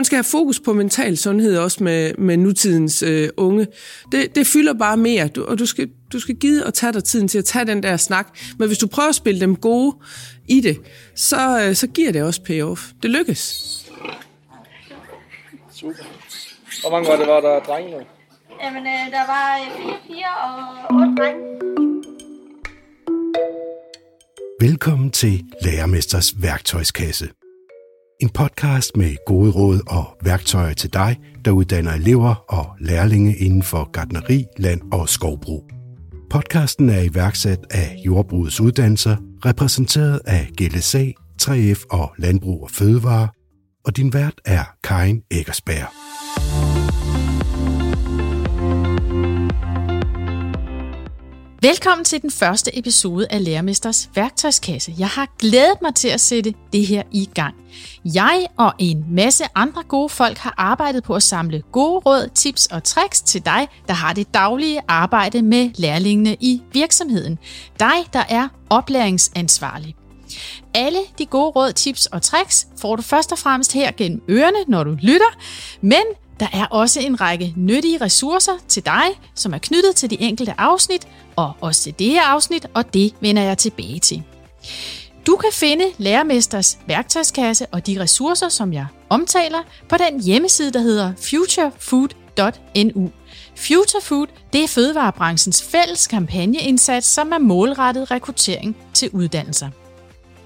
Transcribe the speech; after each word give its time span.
Man 0.00 0.04
skal 0.04 0.16
have 0.16 0.24
fokus 0.24 0.60
på 0.60 0.72
mental 0.72 1.16
sundhed 1.16 1.58
også 1.58 1.84
med, 1.84 2.14
med 2.14 2.36
nutidens 2.36 3.02
øh, 3.02 3.28
unge. 3.36 3.66
Det, 4.12 4.34
det 4.34 4.46
fylder 4.46 4.74
bare 4.74 4.96
mere, 4.96 5.28
du, 5.28 5.44
og 5.44 5.58
du 5.58 5.66
skal, 5.66 5.90
du 6.12 6.20
skal 6.20 6.34
give 6.34 6.66
og 6.66 6.74
tage 6.74 6.92
dig 6.92 7.04
tiden 7.04 7.28
til 7.28 7.38
at 7.38 7.44
tage 7.44 7.64
den 7.64 7.82
der 7.82 7.96
snak. 7.96 8.38
Men 8.58 8.68
hvis 8.68 8.78
du 8.78 8.86
prøver 8.86 9.08
at 9.08 9.14
spille 9.14 9.40
dem 9.40 9.56
gode 9.56 9.96
i 10.48 10.60
det, 10.60 10.80
så, 11.14 11.62
øh, 11.62 11.74
så 11.74 11.86
giver 11.86 12.12
det 12.12 12.22
også 12.22 12.42
payoff. 12.42 12.82
Det 13.02 13.10
lykkes. 13.10 13.40
Super. 15.72 15.94
Hvor 16.80 16.90
mange 16.90 17.08
var 17.08 17.16
det, 17.16 17.26
var 17.26 17.40
der 17.40 17.60
drenge 17.60 17.90
nu? 17.90 17.98
Jamen, 18.62 18.86
øh, 18.86 19.10
der 19.10 19.26
var 19.26 19.58
øh, 19.58 19.82
fire 19.82 19.96
piger 20.06 20.34
og 20.44 20.96
otte 20.96 21.14
drenge. 21.16 21.40
Velkommen 24.60 25.10
til 25.10 25.44
Lærermesters 25.62 26.42
værktøjskasse. 26.42 27.28
En 28.20 28.28
podcast 28.28 28.96
med 28.96 29.16
gode 29.26 29.50
råd 29.50 29.80
og 29.86 30.16
værktøjer 30.24 30.74
til 30.74 30.92
dig, 30.92 31.16
der 31.44 31.50
uddanner 31.50 31.92
elever 31.92 32.34
og 32.48 32.66
lærlinge 32.80 33.36
inden 33.36 33.62
for 33.62 33.90
gardneri, 33.90 34.44
land 34.56 34.80
og 34.92 35.08
skovbrug. 35.08 35.70
Podcasten 36.30 36.90
er 36.90 37.00
iværksat 37.00 37.58
af 37.70 37.96
Jordbrugets 38.06 38.60
Uddannelser, 38.60 39.16
repræsenteret 39.44 40.20
af 40.26 40.48
GLSA, 40.56 41.04
3F 41.42 41.84
og 41.90 42.12
Landbrug 42.18 42.62
og 42.62 42.70
Fødevare, 42.70 43.28
og 43.84 43.96
din 43.96 44.12
vært 44.12 44.40
er 44.44 44.64
Karin 44.84 45.22
Eggersberg. 45.30 46.79
Velkommen 51.62 52.04
til 52.04 52.22
den 52.22 52.30
første 52.30 52.78
episode 52.78 53.26
af 53.30 53.44
Lærermesters 53.44 54.10
værktøjskasse. 54.14 54.94
Jeg 54.98 55.08
har 55.08 55.28
glædet 55.38 55.82
mig 55.82 55.94
til 55.94 56.08
at 56.08 56.20
sætte 56.20 56.54
det 56.72 56.86
her 56.86 57.02
i 57.12 57.28
gang. 57.34 57.54
Jeg 58.04 58.46
og 58.56 58.72
en 58.78 59.04
masse 59.10 59.44
andre 59.54 59.82
gode 59.82 60.08
folk 60.08 60.38
har 60.38 60.54
arbejdet 60.56 61.02
på 61.02 61.14
at 61.14 61.22
samle 61.22 61.62
gode 61.72 61.98
råd, 61.98 62.30
tips 62.34 62.66
og 62.66 62.84
tricks 62.84 63.20
til 63.22 63.44
dig, 63.44 63.68
der 63.88 63.94
har 63.94 64.12
det 64.12 64.34
daglige 64.34 64.80
arbejde 64.88 65.42
med 65.42 65.70
lærlingene 65.74 66.36
i 66.40 66.62
virksomheden. 66.72 67.38
Dig, 67.80 68.12
der 68.12 68.24
er 68.28 68.48
oplæringsansvarlig. 68.70 69.96
Alle 70.74 70.98
de 71.18 71.26
gode 71.26 71.50
råd, 71.50 71.72
tips 71.72 72.06
og 72.06 72.22
tricks 72.22 72.66
får 72.80 72.96
du 72.96 73.02
først 73.02 73.32
og 73.32 73.38
fremmest 73.38 73.72
her 73.72 73.90
gennem 73.96 74.22
ørerne, 74.30 74.58
når 74.68 74.84
du 74.84 74.90
lytter, 74.90 75.38
men 75.80 76.02
der 76.40 76.48
er 76.52 76.66
også 76.66 77.00
en 77.00 77.20
række 77.20 77.54
nyttige 77.56 77.98
ressourcer 78.00 78.52
til 78.68 78.84
dig, 78.84 79.04
som 79.34 79.54
er 79.54 79.58
knyttet 79.58 79.96
til 79.96 80.10
de 80.10 80.20
enkelte 80.20 80.54
afsnit, 80.58 81.08
og 81.36 81.52
også 81.60 81.82
til 81.82 81.94
det 81.98 82.06
her 82.06 82.22
afsnit, 82.22 82.66
og 82.74 82.94
det 82.94 83.14
vender 83.20 83.42
jeg 83.42 83.58
tilbage 83.58 83.98
til. 83.98 84.22
Du 85.26 85.36
kan 85.36 85.50
finde 85.52 85.84
Lærermesters 85.98 86.78
værktøjskasse 86.86 87.66
og 87.66 87.86
de 87.86 88.00
ressourcer, 88.00 88.48
som 88.48 88.72
jeg 88.72 88.86
omtaler, 89.08 89.58
på 89.88 89.96
den 89.96 90.22
hjemmeside, 90.22 90.72
der 90.72 90.80
hedder 90.80 91.12
futurefood.nu. 91.18 93.10
Future 93.56 94.02
Food 94.02 94.26
det 94.52 94.64
er 94.64 94.68
fødevarebranchens 94.68 95.62
fælles 95.62 96.06
kampagneindsats, 96.06 97.06
som 97.06 97.32
er 97.32 97.38
målrettet 97.38 98.10
rekruttering 98.10 98.76
til 98.94 99.10
uddannelser. 99.12 99.70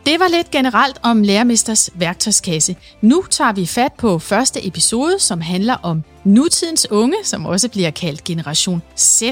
Det 0.07 0.21
var 0.21 0.29
lidt 0.29 0.51
generelt 0.51 0.99
om 1.03 1.23
Lærermesters 1.23 1.91
værktøjskasse. 1.95 2.77
Nu 3.01 3.25
tager 3.31 3.53
vi 3.53 3.67
fat 3.67 3.93
på 3.93 4.19
første 4.19 4.67
episode, 4.67 5.19
som 5.19 5.41
handler 5.41 5.77
om 5.83 6.03
nutidens 6.25 6.91
unge, 6.91 7.17
som 7.23 7.47
også 7.47 7.69
bliver 7.69 7.91
kaldt 7.91 8.25
Generation 8.25 8.83
Z. 8.99 9.23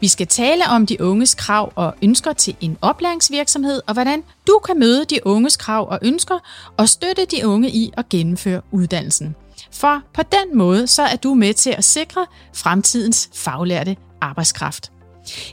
Vi 0.00 0.08
skal 0.08 0.26
tale 0.26 0.64
om 0.66 0.86
de 0.86 1.00
unges 1.00 1.34
krav 1.34 1.72
og 1.74 1.94
ønsker 2.02 2.32
til 2.32 2.56
en 2.60 2.76
oplæringsvirksomhed, 2.82 3.82
og 3.86 3.92
hvordan 3.92 4.22
du 4.46 4.60
kan 4.66 4.78
møde 4.78 5.04
de 5.04 5.26
unges 5.26 5.56
krav 5.56 5.90
og 5.90 5.98
ønsker 6.02 6.38
og 6.76 6.88
støtte 6.88 7.24
de 7.24 7.46
unge 7.46 7.70
i 7.70 7.92
at 7.96 8.08
gennemføre 8.08 8.60
uddannelsen. 8.70 9.34
For 9.72 10.02
på 10.14 10.22
den 10.22 10.58
måde 10.58 10.86
så 10.86 11.02
er 11.02 11.16
du 11.16 11.34
med 11.34 11.54
til 11.54 11.70
at 11.70 11.84
sikre 11.84 12.26
fremtidens 12.54 13.30
faglærte 13.34 13.96
arbejdskraft. 14.20 14.92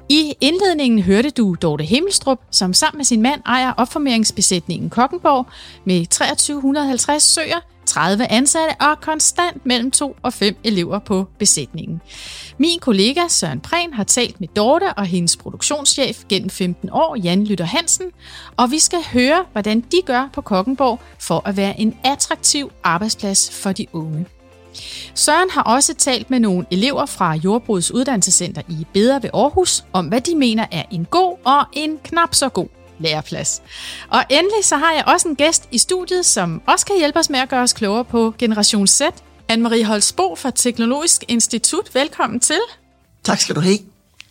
I 0.10 0.34
indledningen 0.42 1.02
hørte 1.02 1.30
du 1.30 1.56
Dorte 1.62 1.84
Himmelstrup, 1.84 2.40
som 2.52 2.74
sammen 2.74 2.98
med 2.98 3.06
sin 3.06 3.22
mand 3.22 3.42
ejer 3.46 3.72
opformeringsbesætningen 3.78 4.90
Kokkenborg 4.90 5.48
med 5.86 6.06
2350 6.06 7.24
søer, 7.24 7.60
30 7.86 8.32
ansatte 8.32 8.76
og 8.82 9.02
konstant 9.02 9.66
mellem 9.66 9.92
2 9.92 10.16
og 10.22 10.34
5 10.34 10.56
elever 10.64 11.00
på 11.00 11.28
besætningen. 11.40 12.02
Min 12.58 12.80
kollega 12.80 13.22
Søren 13.28 13.60
Prehn 13.60 13.94
har 13.94 14.04
talt 14.04 14.40
med 14.40 14.48
Dorte 14.48 14.94
og 14.94 15.06
hendes 15.06 15.38
produktionschef 15.38 16.24
gennem 16.30 16.50
15 16.50 16.90
år, 16.92 17.16
Jan 17.16 17.44
Lytter 17.44 17.66
Hansen, 17.66 18.06
og 18.58 18.72
vi 18.72 18.80
skal 18.80 19.00
høre, 19.14 19.46
hvordan 19.52 19.82
de 19.82 20.02
gør 20.06 20.30
på 20.34 20.42
Kokkenborg 20.42 21.00
for 21.20 21.42
at 21.46 21.58
være 21.58 21.80
en 21.80 21.98
attraktiv 22.04 22.72
arbejdsplads 22.84 23.52
for 23.52 23.72
de 23.72 23.88
unge. 23.94 24.26
Søren 25.16 25.50
har 25.50 25.62
også 25.62 25.94
talt 25.94 26.30
med 26.30 26.40
nogle 26.40 26.66
elever 26.72 27.06
fra 27.06 27.34
Jordbrugets 27.34 27.92
Uddannelsescenter 27.92 28.62
i 28.70 28.88
Bedre 28.94 29.24
ved 29.24 29.30
Aarhus 29.34 29.84
om, 29.94 30.08
hvad 30.08 30.22
de 30.22 30.36
mener 30.36 30.66
er 30.72 30.84
en 30.92 31.06
god 31.06 31.38
og 31.44 31.66
en 31.74 32.00
knap 32.04 32.36
så 32.36 32.50
god 32.50 32.68
læreplads. 33.00 33.62
Og 34.10 34.24
endelig 34.30 34.66
så 34.66 34.78
har 34.78 34.94
jeg 34.94 35.04
også 35.08 35.28
en 35.28 35.36
gæst 35.36 35.68
i 35.72 35.78
studiet, 35.78 36.26
som 36.26 36.62
også 36.68 36.86
kan 36.86 36.98
hjælpe 36.98 37.20
os 37.20 37.30
med 37.30 37.40
at 37.40 37.50
gøre 37.50 37.64
os 37.64 37.74
klogere 37.74 38.06
på 38.06 38.34
Generation 38.38 38.88
Z. 38.88 39.02
Anne-Marie 39.52 39.84
Holsbo 39.84 40.36
fra 40.36 40.52
Teknologisk 40.52 41.24
Institut. 41.28 41.96
Velkommen 41.96 42.40
til. 42.40 42.59
Tak 43.24 43.40
skal 43.40 43.56
du 43.56 43.59
have. 43.59 43.78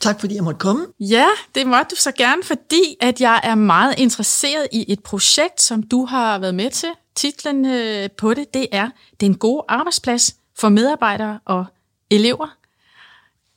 Tak 0.00 0.20
fordi 0.20 0.34
jeg 0.34 0.44
måtte 0.44 0.58
komme. 0.58 0.86
Ja, 1.00 1.26
det 1.54 1.66
måtte 1.66 1.86
du 1.90 1.96
så 1.96 2.12
gerne, 2.12 2.42
fordi 2.42 2.96
at 3.00 3.20
jeg 3.20 3.40
er 3.42 3.54
meget 3.54 3.94
interesseret 3.98 4.68
i 4.72 4.84
et 4.92 5.02
projekt, 5.02 5.62
som 5.62 5.82
du 5.82 6.04
har 6.04 6.38
været 6.38 6.54
med 6.54 6.70
til. 6.70 6.88
Titlen 7.16 7.66
øh, 7.66 8.10
på 8.18 8.34
det, 8.34 8.54
det 8.54 8.66
er 8.72 8.90
Den 9.20 9.34
gode 9.34 9.64
arbejdsplads 9.68 10.36
for 10.58 10.68
medarbejdere 10.68 11.38
og 11.44 11.64
elever. 12.10 12.56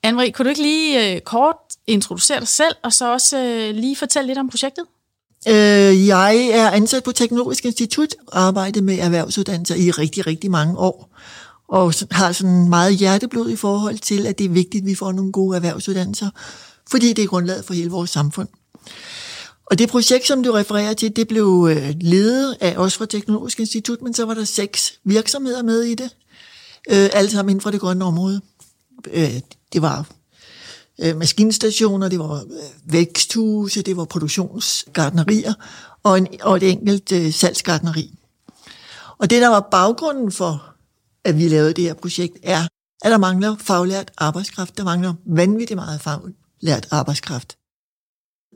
Anne-Marie, 0.07 0.31
kunne 0.31 0.43
du 0.43 0.49
ikke 0.49 0.61
lige 0.61 1.15
øh, 1.15 1.21
kort 1.21 1.55
introducere 1.87 2.39
dig 2.39 2.47
selv, 2.47 2.75
og 2.83 2.93
så 2.93 3.13
også 3.13 3.37
øh, 3.37 3.75
lige 3.75 3.95
fortælle 3.95 4.27
lidt 4.27 4.37
om 4.37 4.49
projektet? 4.49 4.85
Øh, 5.47 6.07
jeg 6.07 6.47
er 6.51 6.71
ansat 6.71 7.03
på 7.03 7.11
Teknologisk 7.11 7.65
Institut 7.65 8.15
arbejdet 8.31 8.47
arbejder 8.47 8.81
med 8.81 8.99
erhvervsuddannelser 8.99 9.75
i 9.75 9.91
rigtig, 9.91 10.27
rigtig 10.27 10.51
mange 10.51 10.77
år. 10.77 11.09
Og 11.67 11.93
har 12.11 12.31
sådan 12.31 12.69
meget 12.69 12.95
hjerteblod 12.95 13.49
i 13.49 13.55
forhold 13.55 13.97
til, 13.97 14.27
at 14.27 14.37
det 14.37 14.45
er 14.45 14.49
vigtigt, 14.49 14.81
at 14.81 14.85
vi 14.85 14.95
får 14.95 15.11
nogle 15.11 15.31
gode 15.31 15.55
erhvervsuddannelser, 15.55 16.29
fordi 16.89 17.13
det 17.13 17.23
er 17.23 17.27
grundlaget 17.27 17.65
for 17.65 17.73
hele 17.73 17.89
vores 17.89 18.09
samfund. 18.09 18.47
Og 19.69 19.79
det 19.79 19.89
projekt, 19.89 20.27
som 20.27 20.43
du 20.43 20.51
refererer 20.51 20.93
til, 20.93 21.15
det 21.15 21.27
blev 21.27 21.67
øh, 21.71 21.93
ledet 22.01 22.57
af 22.59 22.77
os 22.77 22.97
fra 22.97 23.05
Teknologisk 23.05 23.59
Institut, 23.59 24.01
men 24.01 24.13
så 24.13 24.25
var 24.25 24.33
der 24.33 24.43
seks 24.43 24.99
virksomheder 25.03 25.63
med 25.63 25.81
i 25.81 25.95
det. 25.95 26.15
Øh, 26.89 27.09
alle 27.13 27.29
sammen 27.29 27.49
inden 27.49 27.61
for 27.61 27.71
det 27.71 27.79
grønne 27.79 28.05
område. 28.05 28.41
Øh, 29.11 29.33
det 29.73 29.81
var 29.81 30.05
øh, 31.01 31.17
maskinstationer, 31.17 32.09
det 32.09 32.19
var 32.19 32.33
øh, 32.33 32.41
væksthuse, 32.85 33.81
det 33.81 33.97
var 33.97 34.05
produktionsgardnerier 34.05 35.53
og, 36.03 36.17
en, 36.17 36.27
og 36.41 36.57
et 36.57 36.63
enkelt 36.63 37.11
øh, 37.11 37.33
salgsgardneri. 37.33 38.13
Og 39.17 39.29
det, 39.29 39.41
der 39.41 39.47
var 39.47 39.67
baggrunden 39.71 40.31
for, 40.31 40.65
at 41.23 41.37
vi 41.37 41.47
lavede 41.47 41.73
det 41.73 41.83
her 41.83 41.93
projekt, 41.93 42.37
er, 42.43 42.67
at 43.01 43.11
der 43.11 43.17
mangler 43.17 43.55
faglært 43.59 44.11
arbejdskraft. 44.17 44.77
Der 44.77 44.83
mangler 44.83 45.13
vanvittigt 45.25 45.75
meget 45.75 46.01
faglært 46.01 46.87
arbejdskraft. 46.91 47.58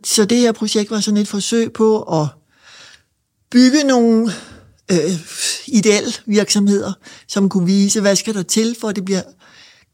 Så 0.03 0.25
det 0.25 0.37
her 0.37 0.51
projekt 0.51 0.91
var 0.91 0.99
sådan 0.99 1.17
et 1.17 1.27
forsøg 1.27 1.73
på 1.73 2.01
at 2.21 2.27
bygge 3.51 3.83
nogle 3.83 4.31
øh, 4.91 4.97
ideelle 5.67 6.11
virksomheder, 6.25 6.93
som 7.27 7.49
kunne 7.49 7.65
vise, 7.65 8.01
hvad 8.01 8.15
skal 8.15 8.33
der 8.33 8.43
til, 8.43 8.75
for 8.81 8.89
at 8.89 8.95
det 8.95 9.05
bliver 9.05 9.21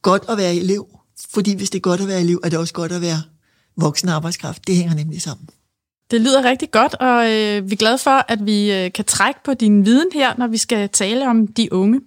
godt 0.01 0.23
at 0.29 0.37
være 0.37 0.55
elev. 0.55 0.87
Fordi 1.33 1.55
hvis 1.55 1.69
det 1.69 1.77
er 1.77 1.81
godt 1.81 2.01
at 2.01 2.07
være 2.07 2.21
elev, 2.21 2.39
er 2.43 2.49
det 2.49 2.59
også 2.59 2.73
godt 2.73 2.91
at 2.91 3.01
være 3.01 3.21
voksen 3.77 4.09
arbejdskraft. 4.09 4.67
Det 4.67 4.75
hænger 4.75 4.95
nemlig 4.95 5.21
sammen. 5.21 5.49
Det 6.11 6.21
lyder 6.21 6.43
rigtig 6.43 6.71
godt, 6.71 6.95
og 6.95 7.31
øh, 7.31 7.69
vi 7.69 7.73
er 7.73 7.77
glade 7.77 7.97
for, 7.97 8.25
at 8.31 8.45
vi 8.45 8.71
øh, 8.71 8.91
kan 8.91 9.05
trække 9.05 9.39
på 9.43 9.53
din 9.53 9.85
viden 9.85 10.07
her, 10.13 10.33
når 10.37 10.47
vi 10.47 10.57
skal 10.57 10.89
tale 10.89 11.27
om 11.27 11.47
de 11.47 11.73
unge. 11.73 12.01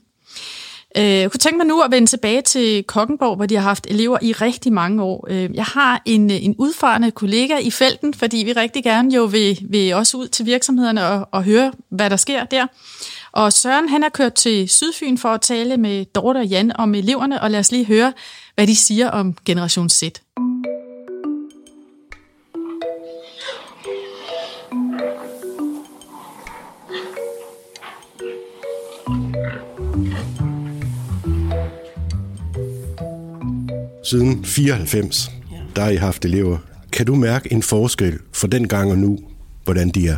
Øh, 0.97 1.05
jeg 1.05 1.31
kunne 1.31 1.39
tænke 1.39 1.57
mig 1.57 1.67
nu 1.67 1.81
at 1.81 1.91
vende 1.91 2.07
tilbage 2.07 2.43
til 2.43 2.85
Kokkenborg, 2.85 3.37
hvor 3.37 3.47
de 3.47 3.55
har 3.55 3.63
haft 3.63 3.87
elever 3.91 4.19
i 4.23 4.33
rigtig 4.33 4.73
mange 4.73 5.03
år. 5.03 5.27
Øh, 5.31 5.55
jeg 5.55 5.65
har 5.65 6.03
en, 6.05 6.31
øh, 6.31 6.45
en 6.45 6.55
udfarende 6.59 7.11
kollega 7.11 7.59
i 7.59 7.71
felten, 7.71 8.15
fordi 8.15 8.37
vi 8.37 8.53
rigtig 8.53 8.85
gerne 8.85 9.15
jo 9.15 9.25
vil, 9.25 9.59
vil 9.71 9.95
også 9.95 10.17
ud 10.17 10.29
til 10.29 10.47
virksomhederne 10.47 11.07
og, 11.07 11.29
og 11.33 11.45
høre, 11.45 11.73
hvad 11.89 12.11
der 12.11 12.17
sker 12.17 12.45
der. 12.45 12.67
Og 13.33 13.53
Søren 13.53 13.89
han 13.89 14.05
er 14.05 14.09
kørt 14.09 14.35
til 14.35 14.69
Sydfyn 14.69 15.19
for 15.19 15.29
at 15.29 15.41
tale 15.41 15.77
med 15.77 16.05
Dorte 16.05 16.39
og 16.39 16.47
Jan 16.47 16.73
om 16.77 16.95
eleverne, 16.95 17.43
og 17.43 17.51
lad 17.51 17.61
os 17.61 17.73
lige 17.73 17.87
høre, 17.87 18.13
hvad 18.55 18.67
de 18.67 18.77
siger 18.77 19.11
om 19.11 19.35
Generation 19.45 19.89
Z. 19.89 20.03
Siden 34.05 34.45
94, 34.45 35.31
der 35.77 35.83
har 35.83 35.91
I 35.91 35.97
haft 35.97 36.25
elever. 36.25 36.59
Kan 36.93 37.07
du 37.07 37.15
mærke 37.15 37.53
en 37.53 37.63
forskel 37.63 38.19
for 38.33 38.47
den 38.47 38.69
gang 38.69 38.91
og 38.91 38.99
nu, 38.99 39.19
hvordan 39.65 39.89
de 39.89 40.09
er? 40.09 40.17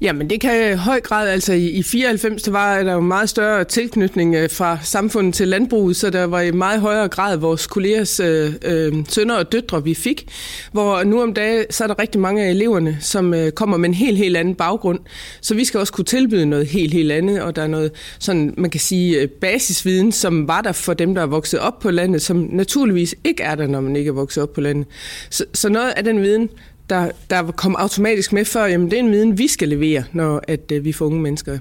Jamen 0.00 0.30
det 0.30 0.40
kan 0.40 0.72
i 0.72 0.76
høj 0.76 1.00
grad, 1.00 1.28
altså 1.28 1.52
i, 1.52 1.68
i 1.68 1.82
94, 1.82 2.42
der 2.42 2.50
var 2.50 2.82
der 2.82 2.92
jo 2.92 3.00
meget 3.00 3.28
større 3.28 3.64
tilknytning 3.64 4.34
øh, 4.34 4.50
fra 4.50 4.78
samfundet 4.82 5.34
til 5.34 5.48
landbruget, 5.48 5.96
så 5.96 6.10
der 6.10 6.24
var 6.24 6.40
i 6.40 6.50
meget 6.50 6.80
højere 6.80 7.08
grad 7.08 7.36
vores 7.36 7.66
kollegers 7.66 8.20
øh, 8.20 8.52
øh, 8.64 8.92
sønner 9.08 9.34
og 9.34 9.52
døtre, 9.52 9.84
vi 9.84 9.94
fik. 9.94 10.28
Hvor 10.72 11.04
nu 11.04 11.22
om 11.22 11.34
dagen, 11.34 11.64
så 11.70 11.84
er 11.84 11.88
der 11.88 11.98
rigtig 11.98 12.20
mange 12.20 12.44
af 12.44 12.50
eleverne, 12.50 12.98
som 13.00 13.34
øh, 13.34 13.52
kommer 13.52 13.76
med 13.76 13.88
en 13.88 13.94
helt, 13.94 14.18
helt 14.18 14.36
anden 14.36 14.54
baggrund. 14.54 14.98
Så 15.40 15.54
vi 15.54 15.64
skal 15.64 15.80
også 15.80 15.92
kunne 15.92 16.04
tilbyde 16.04 16.46
noget 16.46 16.66
helt, 16.66 16.92
helt 16.92 17.12
andet, 17.12 17.42
og 17.42 17.56
der 17.56 17.62
er 17.62 17.66
noget 17.66 17.92
sådan, 18.18 18.54
man 18.58 18.70
kan 18.70 18.80
sige, 18.80 19.20
øh, 19.20 19.28
basisviden, 19.28 20.12
som 20.12 20.48
var 20.48 20.60
der 20.60 20.72
for 20.72 20.94
dem, 20.94 21.14
der 21.14 21.22
er 21.22 21.26
vokset 21.26 21.60
op 21.60 21.78
på 21.78 21.90
landet, 21.90 22.22
som 22.22 22.48
naturligvis 22.52 23.14
ikke 23.24 23.42
er 23.42 23.54
der, 23.54 23.66
når 23.66 23.80
man 23.80 23.96
ikke 23.96 24.08
er 24.08 24.12
vokset 24.12 24.42
op 24.42 24.52
på 24.52 24.60
landet. 24.60 24.86
Så, 25.30 25.44
så 25.54 25.68
noget 25.68 25.92
af 25.96 26.04
den 26.04 26.22
viden, 26.22 26.48
der, 26.90 27.10
der 27.30 27.52
kom 27.52 27.76
automatisk 27.76 28.32
med 28.32 28.44
før, 28.44 28.66
jamen 28.66 28.90
det 28.90 28.96
er 28.96 29.02
en 29.02 29.10
viden, 29.10 29.38
vi 29.38 29.48
skal 29.48 29.68
levere, 29.68 30.04
når 30.12 30.42
at, 30.48 30.72
øh, 30.72 30.84
vi 30.84 30.92
får 30.92 31.06
unge 31.06 31.20
mennesker 31.20 31.58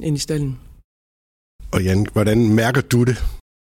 ind 0.00 0.16
i 0.16 0.20
stallen. 0.20 0.58
Og 1.72 1.82
Jan, 1.82 2.06
hvordan 2.12 2.48
mærker 2.48 2.80
du 2.80 3.04
det? 3.04 3.24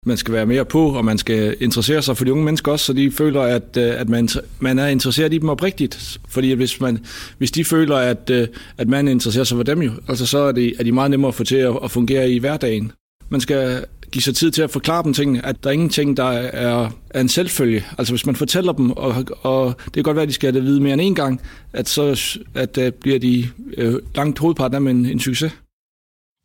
Man 0.06 0.18
skal 0.18 0.34
være 0.34 0.46
mere 0.46 0.66
på, 0.66 0.90
og 0.90 1.06
man 1.06 1.18
skal 1.18 1.58
interessere 1.60 2.02
sig 2.02 2.18
for 2.18 2.26
de 2.26 2.32
unge 2.32 2.46
mennesker 2.46 2.72
også, 2.72 2.86
så 2.86 2.94
de 2.94 3.12
føler, 3.12 3.42
at, 3.42 3.78
øh, 3.78 4.02
at 4.02 4.10
man, 4.10 4.30
man 4.60 4.80
er 4.80 4.88
interesseret 4.88 5.34
i 5.34 5.38
dem 5.38 5.50
oprigtigt. 5.50 6.20
Fordi 6.28 6.52
hvis, 6.52 6.82
man, 6.82 7.06
hvis 7.38 7.52
de 7.52 7.66
føler, 7.66 7.96
at, 7.96 8.30
øh, 8.30 8.48
at 8.78 8.88
man 8.88 9.08
interesserer 9.08 9.44
sig 9.44 9.56
for 9.56 9.64
dem 9.64 9.82
jo, 9.82 9.92
altså 10.08 10.26
så 10.26 10.38
er 10.38 10.52
de, 10.52 10.74
er 10.80 10.84
de 10.84 10.92
meget 10.92 11.12
nemmere 11.12 11.28
at 11.28 11.36
få 11.36 11.44
til 11.44 11.56
at, 11.56 11.80
at 11.84 11.92
fungere 11.92 12.32
i 12.32 12.40
hverdagen. 12.40 12.92
Man 13.30 13.42
skal 13.42 13.86
give 14.12 14.22
sig 14.22 14.36
tid 14.36 14.52
til 14.52 14.62
at 14.62 14.70
forklare 14.70 15.04
dem 15.04 15.14
tingene, 15.14 15.46
at 15.46 15.64
der 15.64 15.70
er 15.70 15.74
ingenting, 15.74 16.18
der 16.18 16.24
er, 16.24 16.90
er 17.10 17.22
en 17.22 17.30
selvfølge. 17.30 17.86
Altså 17.98 18.14
hvis 18.14 18.26
man 18.26 18.36
fortæller 18.36 18.72
dem, 18.72 18.92
og, 18.92 19.26
og 19.42 19.76
det 19.86 19.94
kan 19.94 20.04
godt 20.04 20.16
være, 20.16 20.24
at 20.24 20.30
de 20.30 20.34
skal 20.34 20.52
have 20.54 20.60
det 20.60 20.68
vide 20.68 20.82
mere 20.82 20.94
end 20.94 21.02
en 21.02 21.16
gang, 21.16 21.42
at 21.74 21.90
så 21.90 22.38
at, 22.56 22.78
at 22.78 22.96
bliver 22.96 23.20
de 23.20 23.50
øh, 23.78 23.96
langt 24.16 24.40
hovedparten 24.40 24.88
af 24.88 24.92
en, 24.92 25.06
en 25.06 25.20
succes. 25.20 25.52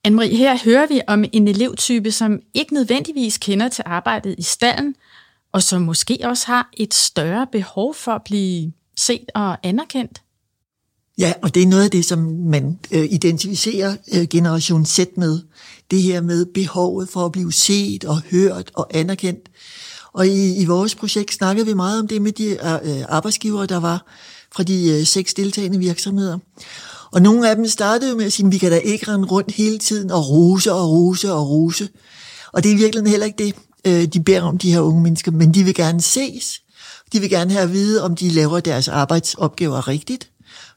Anne-Marie, 0.09 0.37
her 0.37 0.59
hører 0.65 0.87
vi 0.87 1.01
om 1.09 1.25
en 1.33 1.49
elevtype, 1.49 2.11
som 2.11 2.41
ikke 2.55 2.75
nødvendigvis 2.75 3.39
kender 3.39 3.69
til 3.69 3.85
arbejdet 3.87 4.35
i 4.39 4.43
stallen, 4.43 4.95
og 5.53 5.63
som 5.63 5.83
måske 5.83 6.19
også 6.25 6.47
har 6.47 6.71
et 6.77 6.95
større 6.95 7.47
behov 7.53 7.95
for 7.95 8.13
at 8.13 8.23
blive 8.25 8.73
set 8.97 9.31
og 9.35 9.67
anerkendt. 9.67 10.22
Ja, 11.19 11.33
og 11.43 11.55
det 11.55 11.63
er 11.63 11.67
noget 11.67 11.85
af 11.85 11.91
det, 11.91 12.05
som 12.05 12.19
man 12.47 12.79
øh, 12.91 13.05
identificerer 13.11 13.97
øh, 14.15 14.27
Generation 14.29 14.87
Z 14.87 15.01
med. 15.17 15.41
Det 15.91 16.03
her 16.03 16.21
med 16.21 16.47
behovet 16.47 17.09
for 17.09 17.27
at 17.27 17.33
blive 17.33 17.53
set 17.53 18.05
og 18.05 18.21
hørt 18.31 18.71
og 18.75 18.87
anerkendt. 18.95 19.49
Og 20.13 20.27
i, 20.27 20.57
i 20.57 20.65
vores 20.65 20.95
projekt 20.95 21.35
snakkede 21.35 21.67
vi 21.67 21.75
meget 21.75 22.01
om 22.01 22.09
det 22.09 22.23
med 22.23 22.33
de 22.33 22.45
øh, 22.45 22.99
øh 22.99 23.05
arbejdsgivere, 23.09 23.67
der 23.67 23.81
var 23.81 24.07
fra 24.55 24.63
de 24.63 24.91
øh, 24.91 25.07
seks 25.07 25.35
deltagende 25.35 25.79
virksomheder. 25.79 26.39
Og 27.13 27.23
nogle 27.23 27.51
af 27.51 27.57
dem 27.57 27.69
startede 27.69 28.11
jo 28.11 28.17
med 28.17 28.25
at 28.25 28.33
sige, 28.33 28.47
at 28.47 28.53
vi 28.53 28.59
kan 28.59 28.71
da 28.71 28.79
ikke 28.79 29.13
rende 29.13 29.29
rundt 29.29 29.53
hele 29.53 29.79
tiden 29.79 30.11
og 30.11 30.29
rose 30.29 30.73
og 30.73 30.91
rose 30.91 31.33
og 31.33 31.51
rose. 31.51 31.89
Og 32.53 32.63
det 32.63 32.73
er 32.73 32.77
virkelig 32.77 33.11
heller 33.11 33.27
ikke 33.27 33.45
det, 33.45 33.55
øh, 33.87 34.05
de 34.05 34.21
beder 34.21 34.43
om, 34.43 34.59
de 34.59 34.73
her 34.73 34.81
unge 34.81 35.03
mennesker. 35.03 35.33
Men 35.33 35.55
de 35.55 35.65
vil 35.65 35.75
gerne 35.75 36.01
ses. 36.01 36.61
De 37.13 37.21
vil 37.21 37.31
gerne 37.31 37.51
have 37.51 37.63
at 37.63 37.73
vide, 37.73 38.03
om 38.03 38.17
de 38.17 38.29
laver 38.29 38.61
deres 38.61 38.89
arbejdsopgaver 38.89 39.89
rigtigt. 39.89 40.32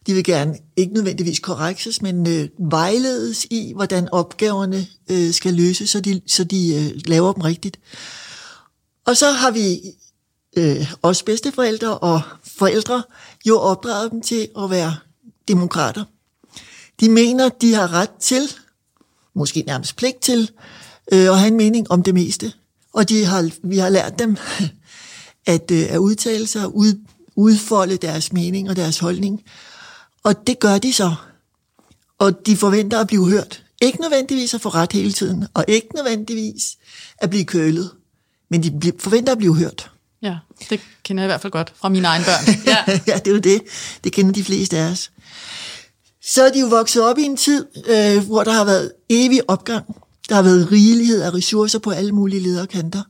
De 0.08 0.14
vil 0.14 0.24
gerne 0.24 0.58
ikke 0.76 0.94
nødvendigvis 0.94 1.40
korrekses, 1.40 2.02
men 2.02 2.28
øh, 2.28 2.50
vejledes 2.60 3.46
i, 3.50 3.72
hvordan 3.76 4.10
opgaverne 4.12 4.88
øh, 5.12 5.34
skal 5.34 5.54
løses, 5.54 5.90
så 5.90 6.00
de, 6.00 6.22
så 6.28 6.44
de 6.44 6.76
øh, 6.76 7.02
laver 7.06 7.34
dem 7.34 7.42
rigtigt. 7.42 7.80
Og 9.06 9.18
så 9.18 9.32
har 9.32 9.52
vi 9.52 9.82
øh, 10.58 10.94
os 11.04 11.24
bedsteforældre 11.24 11.98
og 11.98 12.22
forældre 12.58 13.04
jo 13.46 13.60
opdraget 13.60 14.12
dem 14.12 14.22
til 14.22 14.48
at 14.58 14.70
være 14.70 14.96
demokrater. 15.48 16.04
De 17.00 17.10
mener, 17.10 17.50
de 17.50 17.74
har 17.74 17.94
ret 17.94 18.12
til, 18.20 18.42
måske 19.34 19.64
nærmest 19.68 19.96
pligt 19.96 20.22
til, 20.22 20.52
øh, 21.12 21.30
at 21.30 21.40
have 21.40 21.48
en 21.48 21.58
mening 21.58 21.92
om 21.92 22.04
det 22.04 22.14
meste. 22.14 22.54
Og 22.94 23.10
de 23.10 23.26
har, 23.26 23.50
vi 23.64 23.78
har 23.78 23.90
lært 23.90 24.20
dem 24.20 24.38
at, 25.54 25.72
øh, 25.72 25.94
at 25.94 25.98
udtale 25.98 26.48
sig, 26.48 26.76
ud, 26.76 27.00
udfolde 27.36 27.98
deres 27.98 28.34
mening 28.34 28.70
og 28.70 28.76
deres 28.76 29.00
holdning. 29.00 29.44
Og 30.26 30.48
det 30.48 30.60
gør 30.60 30.78
de 30.78 30.94
så. 30.94 31.16
Og 32.20 32.46
de 32.46 32.58
forventer 32.58 33.00
at 33.00 33.08
blive 33.08 33.30
hørt. 33.30 33.64
Ikke 33.82 34.02
nødvendigvis 34.02 34.54
at 34.54 34.62
få 34.62 34.70
ret 34.70 34.94
hele 34.94 35.14
tiden, 35.14 35.48
og 35.54 35.66
ikke 35.68 35.88
nødvendigvis 35.96 36.78
at 37.18 37.30
blive 37.30 37.46
kølet. 37.46 37.92
Men 38.50 38.64
de 38.64 38.92
forventer 39.00 39.32
at 39.32 39.38
blive 39.38 39.56
hørt. 39.56 39.92
Ja, 40.22 40.38
det 40.70 40.80
kender 41.04 41.24
jeg 41.24 41.28
i 41.28 41.32
hvert 41.32 41.42
fald 41.42 41.52
godt 41.52 41.74
fra 41.76 41.90
mine 41.90 42.08
egne 42.08 42.26
børn. 42.26 42.56
Ja, 42.88 43.00
ja 43.08 43.18
det 43.18 43.28
er 43.28 43.32
jo 43.32 43.40
det. 43.40 43.62
Det 44.04 44.14
kender 44.14 44.32
de 44.32 44.44
fleste 44.44 44.78
af 44.78 44.92
os. 44.92 45.12
Så 46.24 46.44
er 46.44 46.52
de 46.52 46.60
jo 46.60 46.68
vokset 46.68 47.04
op 47.04 47.18
i 47.18 47.24
en 47.24 47.38
tid, 47.38 47.66
øh, 47.88 48.26
hvor 48.26 48.44
der 48.44 48.52
har 48.52 48.66
været 48.66 48.92
evig 49.10 49.50
opgang. 49.50 49.96
Der 50.30 50.36
har 50.36 50.42
været 50.42 50.72
rigelighed 50.72 51.22
af 51.22 51.34
ressourcer 51.34 51.80
på 51.80 51.92
alle 51.92 52.12
mulige 52.12 52.40
lederkanter. 52.40 53.02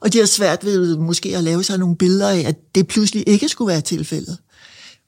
Og 0.00 0.12
de 0.12 0.18
har 0.18 0.26
svært 0.26 0.64
ved 0.64 0.96
måske 0.96 1.36
at 1.36 1.44
lave 1.44 1.64
sig 1.64 1.78
nogle 1.78 1.96
billeder 1.96 2.28
af, 2.28 2.44
at 2.46 2.74
det 2.74 2.88
pludselig 2.88 3.24
ikke 3.28 3.48
skulle 3.48 3.72
være 3.72 3.80
tilfældet. 3.80 4.38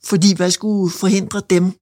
Fordi 0.04 0.34
hvad 0.34 0.50
skulle 0.50 0.92
forhindre 0.92 1.42
dem? 1.50 1.72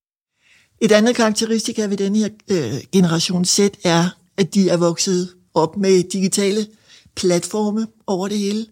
Et 0.81 0.93
andet 0.93 1.17
karakteristika 1.17 1.87
ved 1.87 1.97
denne 1.97 2.19
her 2.19 2.29
øh, 2.51 2.75
generation 2.93 3.45
Z 3.45 3.61
er, 3.85 4.09
at 4.37 4.55
de 4.55 4.69
er 4.69 4.77
vokset 4.77 5.35
op 5.55 5.77
med 5.77 6.03
digitale 6.11 6.67
platforme 7.15 7.87
over 8.07 8.29
det 8.29 8.39
hele. 8.39 8.67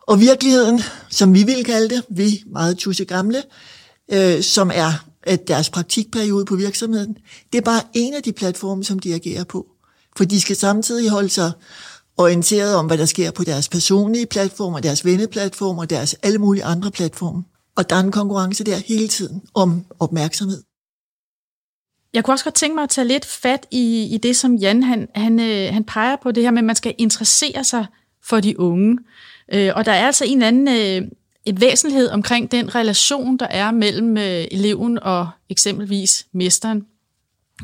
Og 0.00 0.20
virkeligheden, 0.20 0.80
som 1.10 1.34
vi 1.34 1.42
vil 1.42 1.64
kalde 1.64 1.94
det, 1.94 2.02
vi 2.08 2.42
meget 2.46 2.78
tusse 2.78 3.04
gamle, 3.04 3.42
øh, 4.12 4.42
som 4.42 4.70
er 4.74 5.04
at 5.22 5.48
deres 5.48 5.70
praktikperiode 5.70 6.44
på 6.44 6.56
virksomheden, 6.56 7.16
det 7.52 7.58
er 7.58 7.62
bare 7.62 7.82
en 7.94 8.14
af 8.14 8.22
de 8.22 8.32
platforme, 8.32 8.84
som 8.84 8.98
de 8.98 9.14
agerer 9.14 9.44
på. 9.44 9.66
For 10.16 10.24
de 10.24 10.40
skal 10.40 10.56
samtidig 10.56 11.10
holde 11.10 11.28
sig 11.28 11.52
orienteret 12.16 12.74
om, 12.74 12.86
hvad 12.86 12.98
der 12.98 13.04
sker 13.04 13.30
på 13.30 13.44
deres 13.44 13.68
personlige 13.68 14.26
platformer, 14.26 14.80
deres 14.80 15.04
venneplatformer, 15.04 15.84
deres 15.84 16.16
alle 16.22 16.38
mulige 16.38 16.64
andre 16.64 16.90
platforme. 16.90 17.44
Og 17.76 17.90
der 17.90 17.96
er 17.96 18.00
en 18.00 18.12
konkurrence 18.12 18.64
der 18.64 18.76
hele 18.76 19.08
tiden 19.08 19.42
om 19.54 19.84
opmærksomhed. 19.98 20.62
Jeg 22.14 22.24
kunne 22.24 22.34
også 22.34 22.44
godt 22.44 22.54
tænke 22.54 22.74
mig 22.74 22.82
at 22.82 22.90
tage 22.90 23.08
lidt 23.08 23.24
fat 23.24 23.66
i, 23.70 24.14
i 24.14 24.18
det, 24.18 24.36
som 24.36 24.54
Jan 24.54 24.82
han, 24.82 25.08
han, 25.14 25.40
øh, 25.40 25.72
han 25.72 25.84
peger 25.84 26.16
på, 26.22 26.32
det 26.32 26.42
her 26.42 26.50
med, 26.50 26.58
at 26.58 26.64
man 26.64 26.76
skal 26.76 26.94
interessere 26.98 27.64
sig 27.64 27.86
for 28.22 28.40
de 28.40 28.60
unge. 28.60 28.98
Øh, 29.52 29.72
og 29.76 29.84
der 29.84 29.92
er 29.92 30.06
altså 30.06 30.24
en 30.24 30.42
anden 30.42 30.68
øh, 30.68 31.10
et 31.44 31.60
væsentlighed 31.60 32.08
omkring 32.10 32.50
den 32.50 32.74
relation, 32.74 33.36
der 33.36 33.46
er 33.46 33.70
mellem 33.70 34.16
øh, 34.16 34.44
eleven 34.50 34.98
og 34.98 35.30
eksempelvis 35.48 36.26
mesteren. 36.32 36.86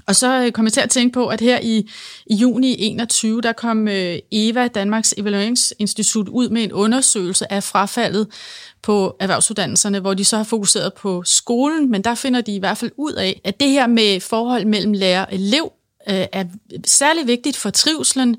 Og 0.06 0.17
så 0.17 0.44
øh, 0.44 0.52
kom 0.52 0.64
jeg 0.64 0.73
til 0.73 0.80
at 0.80 0.90
tænke 0.90 1.12
på, 1.12 1.26
at 1.26 1.40
her 1.40 1.59
i, 1.62 1.90
i 2.26 2.35
juni 2.35 2.76
21, 2.78 3.40
der 3.40 3.52
kom 3.52 3.88
øh, 3.88 4.19
EVA, 4.33 4.69
Danmarks 4.69 5.14
Evalueringsinstitut, 5.19 6.28
ud 6.28 6.49
med 6.49 6.64
en 6.64 6.73
undersøgelse 6.73 7.52
af 7.52 7.64
frafaldet 7.64 8.26
på 8.83 9.16
erhvervsuddannelserne, 9.21 10.00
hvor 10.00 10.14
de 10.14 10.25
så 10.25 10.37
har 10.37 10.45
fokuseret 10.45 10.95
på 10.95 11.23
skolen, 11.26 11.90
men 11.90 12.04
der 12.04 12.14
finder 12.14 12.40
de 12.40 12.54
i 12.54 12.59
hvert 12.59 12.78
fald 12.78 12.90
ud 12.97 13.12
af, 13.12 13.40
at 13.45 13.61
det 13.61 13.69
her 13.69 13.87
med 13.87 14.21
forhold 14.21 14.64
mellem 14.64 14.92
lærer 14.92 15.25
og 15.25 15.35
elev 15.35 15.73
øh, 16.09 16.26
er 16.33 16.45
særlig 16.87 17.26
vigtigt 17.26 17.57
for 17.57 17.71
trivselen, 17.71 18.37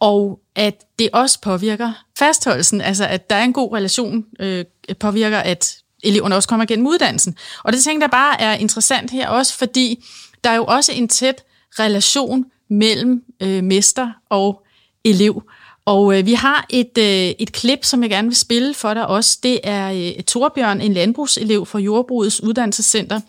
og 0.00 0.40
at 0.56 0.74
det 0.98 1.10
også 1.12 1.40
påvirker 1.40 1.92
fastholdelsen, 2.18 2.80
altså 2.80 3.06
at 3.06 3.30
der 3.30 3.36
er 3.36 3.44
en 3.44 3.52
god 3.52 3.72
relation, 3.72 4.24
øh, 4.40 4.64
påvirker, 5.00 5.38
at 5.38 5.76
eleverne 6.02 6.36
også 6.36 6.48
kommer 6.48 6.64
igennem 6.64 6.86
uddannelsen. 6.86 7.36
Og 7.64 7.72
det 7.72 7.82
tænker 7.82 8.06
jeg 8.06 8.10
bare 8.10 8.40
er 8.40 8.54
interessant 8.54 9.10
her 9.10 9.28
også, 9.28 9.54
fordi 9.54 10.04
der 10.44 10.50
er 10.50 10.56
jo 10.56 10.64
også 10.64 10.92
en 10.92 11.08
tæt 11.08 11.44
relation 11.78 12.44
mellem 12.70 13.22
øh, 13.42 13.64
mester 13.64 14.10
og 14.30 14.62
elev. 15.04 15.42
Og 15.84 16.18
øh, 16.18 16.26
vi 16.26 16.32
har 16.32 16.66
et, 16.70 16.98
øh, 16.98 17.34
et 17.38 17.52
klip, 17.52 17.84
som 17.84 18.02
jeg 18.02 18.10
gerne 18.10 18.28
vil 18.28 18.36
spille 18.36 18.74
for 18.74 18.94
dig 18.94 19.06
også. 19.06 19.38
Det 19.42 19.60
er 19.64 20.14
øh, 20.16 20.22
Torbjørn, 20.22 20.80
en 20.80 20.92
landbrugselev 20.92 21.66
fra 21.66 21.78
Jordbrugets 21.78 22.42
Uddannelsescenter, 22.42 23.20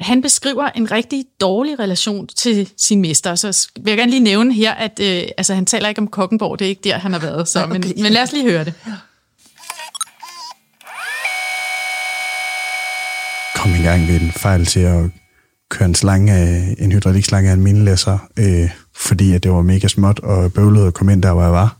han 0.00 0.22
beskriver 0.22 0.68
en 0.68 0.90
rigtig 0.90 1.24
dårlig 1.40 1.78
relation 1.78 2.26
til 2.26 2.70
sin 2.76 3.00
mester. 3.00 3.34
Så 3.34 3.68
vil 3.76 3.90
jeg 3.90 3.98
gerne 3.98 4.10
lige 4.10 4.20
nævne 4.20 4.54
her, 4.54 4.74
at 4.74 5.00
øh, 5.00 5.28
altså, 5.36 5.54
han 5.54 5.66
taler 5.66 5.88
ikke 5.88 6.00
om 6.00 6.08
Kokkenborg, 6.08 6.58
det 6.58 6.64
er 6.64 6.68
ikke 6.68 6.80
der, 6.84 6.98
han 6.98 7.12
har 7.12 7.20
været. 7.20 7.48
Så, 7.48 7.64
okay. 7.64 7.72
men, 7.72 8.02
men 8.02 8.12
lad 8.12 8.22
os 8.22 8.32
lige 8.32 8.50
høre 8.50 8.64
det. 8.64 8.74
Kom 13.56 13.70
i 13.80 13.82
gang 13.82 14.06
med 14.06 14.20
en 14.20 14.32
fejl 14.32 14.66
til 14.66 14.80
at 14.80 15.10
køre 15.70 15.84
øh, 15.84 15.88
en 15.88 15.94
slange 15.94 16.80
en 16.80 16.92
hydraulikslange 16.92 17.50
af 17.50 17.54
en 17.54 17.62
minelæsser, 17.62 18.18
øh, 18.36 18.70
fordi 18.96 19.32
at 19.32 19.42
det 19.42 19.52
var 19.52 19.62
mega 19.62 19.88
småt 19.88 20.20
og 20.20 20.52
bøvlet 20.52 20.86
at 20.86 20.94
komme 20.94 21.12
ind 21.12 21.22
der, 21.22 21.32
hvor 21.32 21.42
jeg 21.42 21.52
var. 21.52 21.76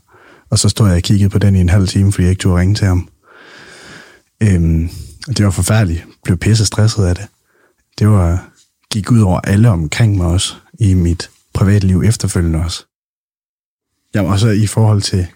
Og 0.49 0.59
så 0.59 0.69
stod 0.69 0.87
jeg 0.87 0.95
og 0.95 1.03
kiggede 1.03 1.29
på 1.29 1.39
den 1.39 1.55
i 1.55 1.61
en 1.61 1.69
halv 1.69 1.87
time, 1.87 2.11
fordi 2.11 2.23
jeg 2.23 2.29
ikke 2.29 2.41
turde 2.41 2.59
ringe 2.61 2.75
til 2.75 2.87
ham. 2.87 3.09
Øhm, 4.43 4.89
det 5.27 5.45
var 5.45 5.51
forfærdeligt. 5.51 5.99
Jeg 5.99 6.07
blev 6.23 6.37
pisse 6.37 6.65
stresset 6.65 7.05
af 7.05 7.15
det 7.15 7.27
det 7.99 8.09
var, 8.09 8.49
gik 8.91 9.11
ud 9.11 9.21
over 9.21 9.39
alle 9.39 9.69
omkring 9.69 10.17
mig 10.17 10.27
også, 10.27 10.55
i 10.79 10.93
mit 10.93 11.29
privatliv 11.53 12.01
efterfølgende 12.05 12.59
også. 12.59 12.85
Jeg 14.13 14.23
var 14.23 14.31
også 14.31 14.49
i 14.49 14.67
forhold 14.67 15.01
til 15.01 15.27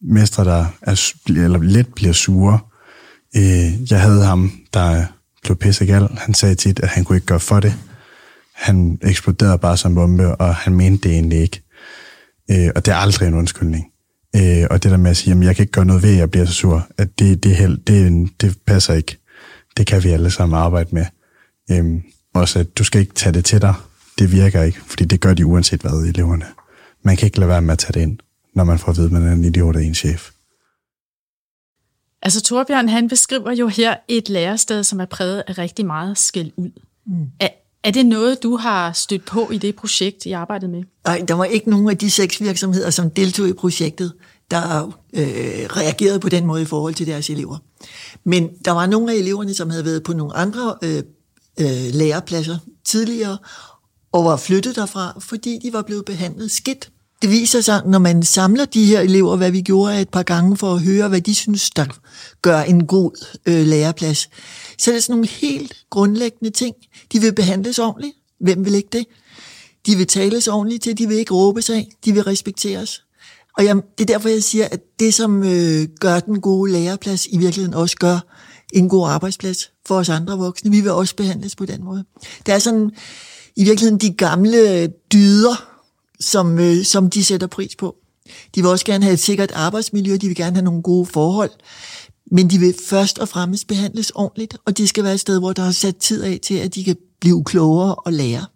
mestre, 0.00 0.44
der 0.44 0.66
er, 0.82 1.12
eller 1.28 1.58
let 1.58 1.94
bliver 1.94 2.12
sure. 2.12 2.58
Øh, 3.36 3.92
jeg 3.92 4.00
havde 4.00 4.24
ham, 4.24 4.52
der 4.74 5.06
blev 5.42 5.56
pissegal. 5.56 6.08
Han 6.18 6.34
sagde 6.34 6.54
tit, 6.54 6.80
at 6.80 6.88
han 6.88 7.04
kunne 7.04 7.16
ikke 7.16 7.26
gøre 7.26 7.40
for 7.40 7.60
det. 7.60 7.74
han 8.52 8.98
eksploderede 9.02 9.58
bare 9.58 9.76
som 9.76 9.94
bombe, 9.94 10.36
og 10.36 10.54
han 10.54 10.74
mente 10.74 11.08
det 11.08 11.12
egentlig 11.14 11.38
ikke. 11.40 11.62
Øh, 12.50 12.70
og 12.76 12.86
det 12.86 12.92
er 12.92 12.96
aldrig 12.96 13.28
en 13.28 13.34
undskyldning. 13.34 13.86
Øh, 14.36 14.66
og 14.70 14.82
det 14.82 14.90
der 14.90 14.96
med 14.96 15.10
at 15.10 15.16
sige, 15.16 15.36
at 15.36 15.44
jeg 15.44 15.56
kan 15.56 15.62
ikke 15.62 15.72
gøre 15.72 15.84
noget 15.84 16.02
ved, 16.02 16.10
at 16.10 16.16
jeg 16.16 16.30
bliver 16.30 16.46
så 16.46 16.52
sur, 16.52 16.88
at 16.98 17.18
det, 17.18 17.44
det, 17.44 17.56
held, 17.56 17.78
det, 17.78 18.30
det 18.40 18.58
passer 18.66 18.94
ikke. 18.94 19.16
Det 19.76 19.86
kan 19.86 20.04
vi 20.04 20.08
alle 20.10 20.30
sammen 20.30 20.58
arbejde 20.58 20.88
med. 20.92 21.06
Øh, 21.70 22.00
også 22.34 22.58
at 22.58 22.78
du 22.78 22.84
skal 22.84 23.00
ikke 23.00 23.14
tage 23.14 23.32
det 23.32 23.44
til 23.44 23.60
dig. 23.60 23.74
Det 24.18 24.32
virker 24.32 24.62
ikke, 24.62 24.80
fordi 24.86 25.04
det 25.04 25.20
gør 25.20 25.34
de 25.34 25.46
uanset 25.46 25.80
hvad, 25.80 25.92
eleverne. 25.92 26.44
Man 27.04 27.16
kan 27.16 27.26
ikke 27.26 27.38
lade 27.38 27.48
være 27.48 27.62
med 27.62 27.72
at 27.72 27.78
tage 27.78 27.92
det 27.92 28.00
ind, 28.00 28.18
når 28.54 28.64
man 28.64 28.78
får 28.78 28.92
at 28.92 28.96
vide, 28.96 29.06
at 29.06 29.12
man 29.12 29.22
er 29.22 29.32
en 29.32 29.44
idiot 29.44 29.76
af 29.76 29.82
en 29.82 29.94
chef. 29.94 30.30
Altså 32.22 32.40
Torbjørn, 32.40 32.88
han 32.88 33.08
beskriver 33.08 33.52
jo 33.52 33.68
her 33.68 33.96
et 34.08 34.28
lærested, 34.28 34.84
som 34.84 35.00
er 35.00 35.04
præget 35.04 35.42
af 35.46 35.58
rigtig 35.58 35.86
meget 35.86 36.18
skæld 36.18 36.52
ud. 36.56 36.70
Mm. 37.06 37.26
Er, 37.40 37.48
er 37.84 37.90
det 37.90 38.06
noget, 38.06 38.42
du 38.42 38.56
har 38.56 38.92
stødt 38.92 39.24
på 39.24 39.50
i 39.50 39.58
det 39.58 39.76
projekt, 39.76 40.26
I 40.26 40.32
arbejdede 40.32 40.70
med? 40.70 40.82
Nej, 41.04 41.24
der 41.28 41.34
var 41.34 41.44
ikke 41.44 41.70
nogen 41.70 41.88
af 41.88 41.98
de 41.98 42.10
seks 42.10 42.40
virksomheder, 42.40 42.90
som 42.90 43.10
deltog 43.10 43.48
i 43.48 43.52
projektet, 43.52 44.12
der 44.50 44.86
øh, 45.12 45.22
reagerede 45.76 46.20
på 46.20 46.28
den 46.28 46.46
måde 46.46 46.62
i 46.62 46.64
forhold 46.64 46.94
til 46.94 47.06
deres 47.06 47.30
elever. 47.30 47.58
Men 48.24 48.50
der 48.64 48.70
var 48.70 48.86
nogle 48.86 49.12
af 49.12 49.16
eleverne, 49.16 49.54
som 49.54 49.70
havde 49.70 49.84
været 49.84 50.02
på 50.02 50.12
nogle 50.12 50.36
andre 50.36 50.74
øh, 50.82 51.02
øh, 51.60 51.94
lærepladser 51.94 52.58
tidligere, 52.84 53.38
og 54.12 54.24
var 54.24 54.36
flyttet 54.36 54.76
derfra, 54.76 55.18
fordi 55.20 55.58
de 55.62 55.72
var 55.72 55.82
blevet 55.82 56.04
behandlet 56.04 56.50
skidt. 56.50 56.91
Det 57.22 57.30
viser 57.30 57.60
sig, 57.60 57.82
når 57.86 57.98
man 57.98 58.22
samler 58.22 58.64
de 58.64 58.84
her 58.84 59.00
elever, 59.00 59.36
hvad 59.36 59.50
vi 59.50 59.60
gjorde 59.60 60.00
et 60.00 60.08
par 60.08 60.22
gange 60.22 60.56
for 60.56 60.74
at 60.74 60.80
høre, 60.80 61.08
hvad 61.08 61.20
de 61.20 61.34
synes, 61.34 61.70
der 61.70 61.86
gør 62.42 62.60
en 62.60 62.86
god 62.86 63.26
øh, 63.46 63.66
læreplads, 63.66 64.30
så 64.78 64.90
er 64.90 64.94
det 64.94 65.02
sådan 65.02 65.12
nogle 65.12 65.28
helt 65.28 65.76
grundlæggende 65.90 66.50
ting. 66.50 66.74
De 67.12 67.20
vil 67.20 67.34
behandles 67.34 67.78
ordentligt. 67.78 68.14
Hvem 68.40 68.64
vil 68.64 68.74
ikke 68.74 68.88
det? 68.92 69.06
De 69.86 69.96
vil 69.96 70.06
tales 70.06 70.48
ordentligt 70.48 70.82
til, 70.82 70.98
de 70.98 71.08
vil 71.08 71.16
ikke 71.16 71.34
råbe 71.34 71.62
sig 71.62 71.88
de 72.04 72.12
vil 72.12 72.22
respekteres. 72.22 73.02
Og 73.58 73.64
jeg, 73.64 73.76
det 73.98 74.10
er 74.10 74.14
derfor, 74.14 74.28
jeg 74.28 74.42
siger, 74.42 74.68
at 74.70 74.80
det, 75.00 75.14
som 75.14 75.42
øh, 75.42 75.88
gør 76.00 76.20
den 76.20 76.40
gode 76.40 76.72
læreplads, 76.72 77.26
i 77.26 77.38
virkeligheden 77.38 77.74
også 77.74 77.96
gør 77.96 78.18
en 78.72 78.88
god 78.88 79.08
arbejdsplads 79.08 79.70
for 79.86 79.94
os 79.94 80.08
andre 80.08 80.38
voksne. 80.38 80.70
Vi 80.70 80.80
vil 80.80 80.90
også 80.90 81.16
behandles 81.16 81.56
på 81.56 81.66
den 81.66 81.84
måde. 81.84 82.04
Det 82.46 82.54
er 82.54 82.58
sådan, 82.58 82.90
i 83.56 83.64
virkeligheden 83.64 83.98
de 83.98 84.12
gamle 84.12 84.86
dyder, 85.12 85.71
som, 86.22 86.58
øh, 86.58 86.84
som 86.84 87.10
de 87.10 87.24
sætter 87.24 87.46
pris 87.46 87.76
på. 87.76 87.96
De 88.54 88.62
vil 88.62 88.70
også 88.70 88.84
gerne 88.84 89.04
have 89.04 89.14
et 89.14 89.20
sikkert 89.20 89.52
arbejdsmiljø, 89.52 90.16
de 90.16 90.26
vil 90.26 90.36
gerne 90.36 90.56
have 90.56 90.64
nogle 90.64 90.82
gode 90.82 91.06
forhold, 91.06 91.50
men 92.30 92.50
de 92.50 92.58
vil 92.58 92.74
først 92.88 93.18
og 93.18 93.28
fremmest 93.28 93.68
behandles 93.68 94.10
ordentligt, 94.10 94.56
og 94.64 94.78
de 94.78 94.88
skal 94.88 95.04
være 95.04 95.14
et 95.14 95.20
sted, 95.20 95.38
hvor 95.38 95.52
der 95.52 95.62
er 95.62 95.70
sat 95.70 95.96
tid 95.96 96.22
af 96.22 96.38
til, 96.42 96.54
at 96.54 96.74
de 96.74 96.84
kan 96.84 96.96
blive 97.20 97.44
klogere 97.44 97.94
og 97.94 98.12
lære. 98.12 98.46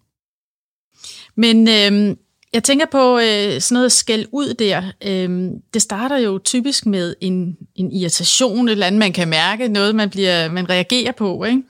Men 1.36 1.68
øh, 1.68 2.16
jeg 2.52 2.64
tænker 2.64 2.86
på 2.92 3.18
øh, 3.18 3.60
sådan 3.60 3.74
noget 3.74 3.92
skæld 3.92 4.26
ud 4.32 4.54
der. 4.54 4.82
Øh, 5.04 5.50
det 5.74 5.82
starter 5.82 6.16
jo 6.18 6.38
typisk 6.38 6.86
med 6.86 7.14
en, 7.20 7.56
en 7.74 7.92
irritation, 7.92 8.68
et 8.68 8.72
eller 8.72 8.86
andet, 8.86 8.98
man 8.98 9.12
kan 9.12 9.28
mærke, 9.28 9.68
noget 9.68 9.94
man, 9.94 10.10
bliver, 10.10 10.50
man 10.50 10.70
reagerer 10.70 11.12
på. 11.12 11.44
Ikke? 11.44 11.62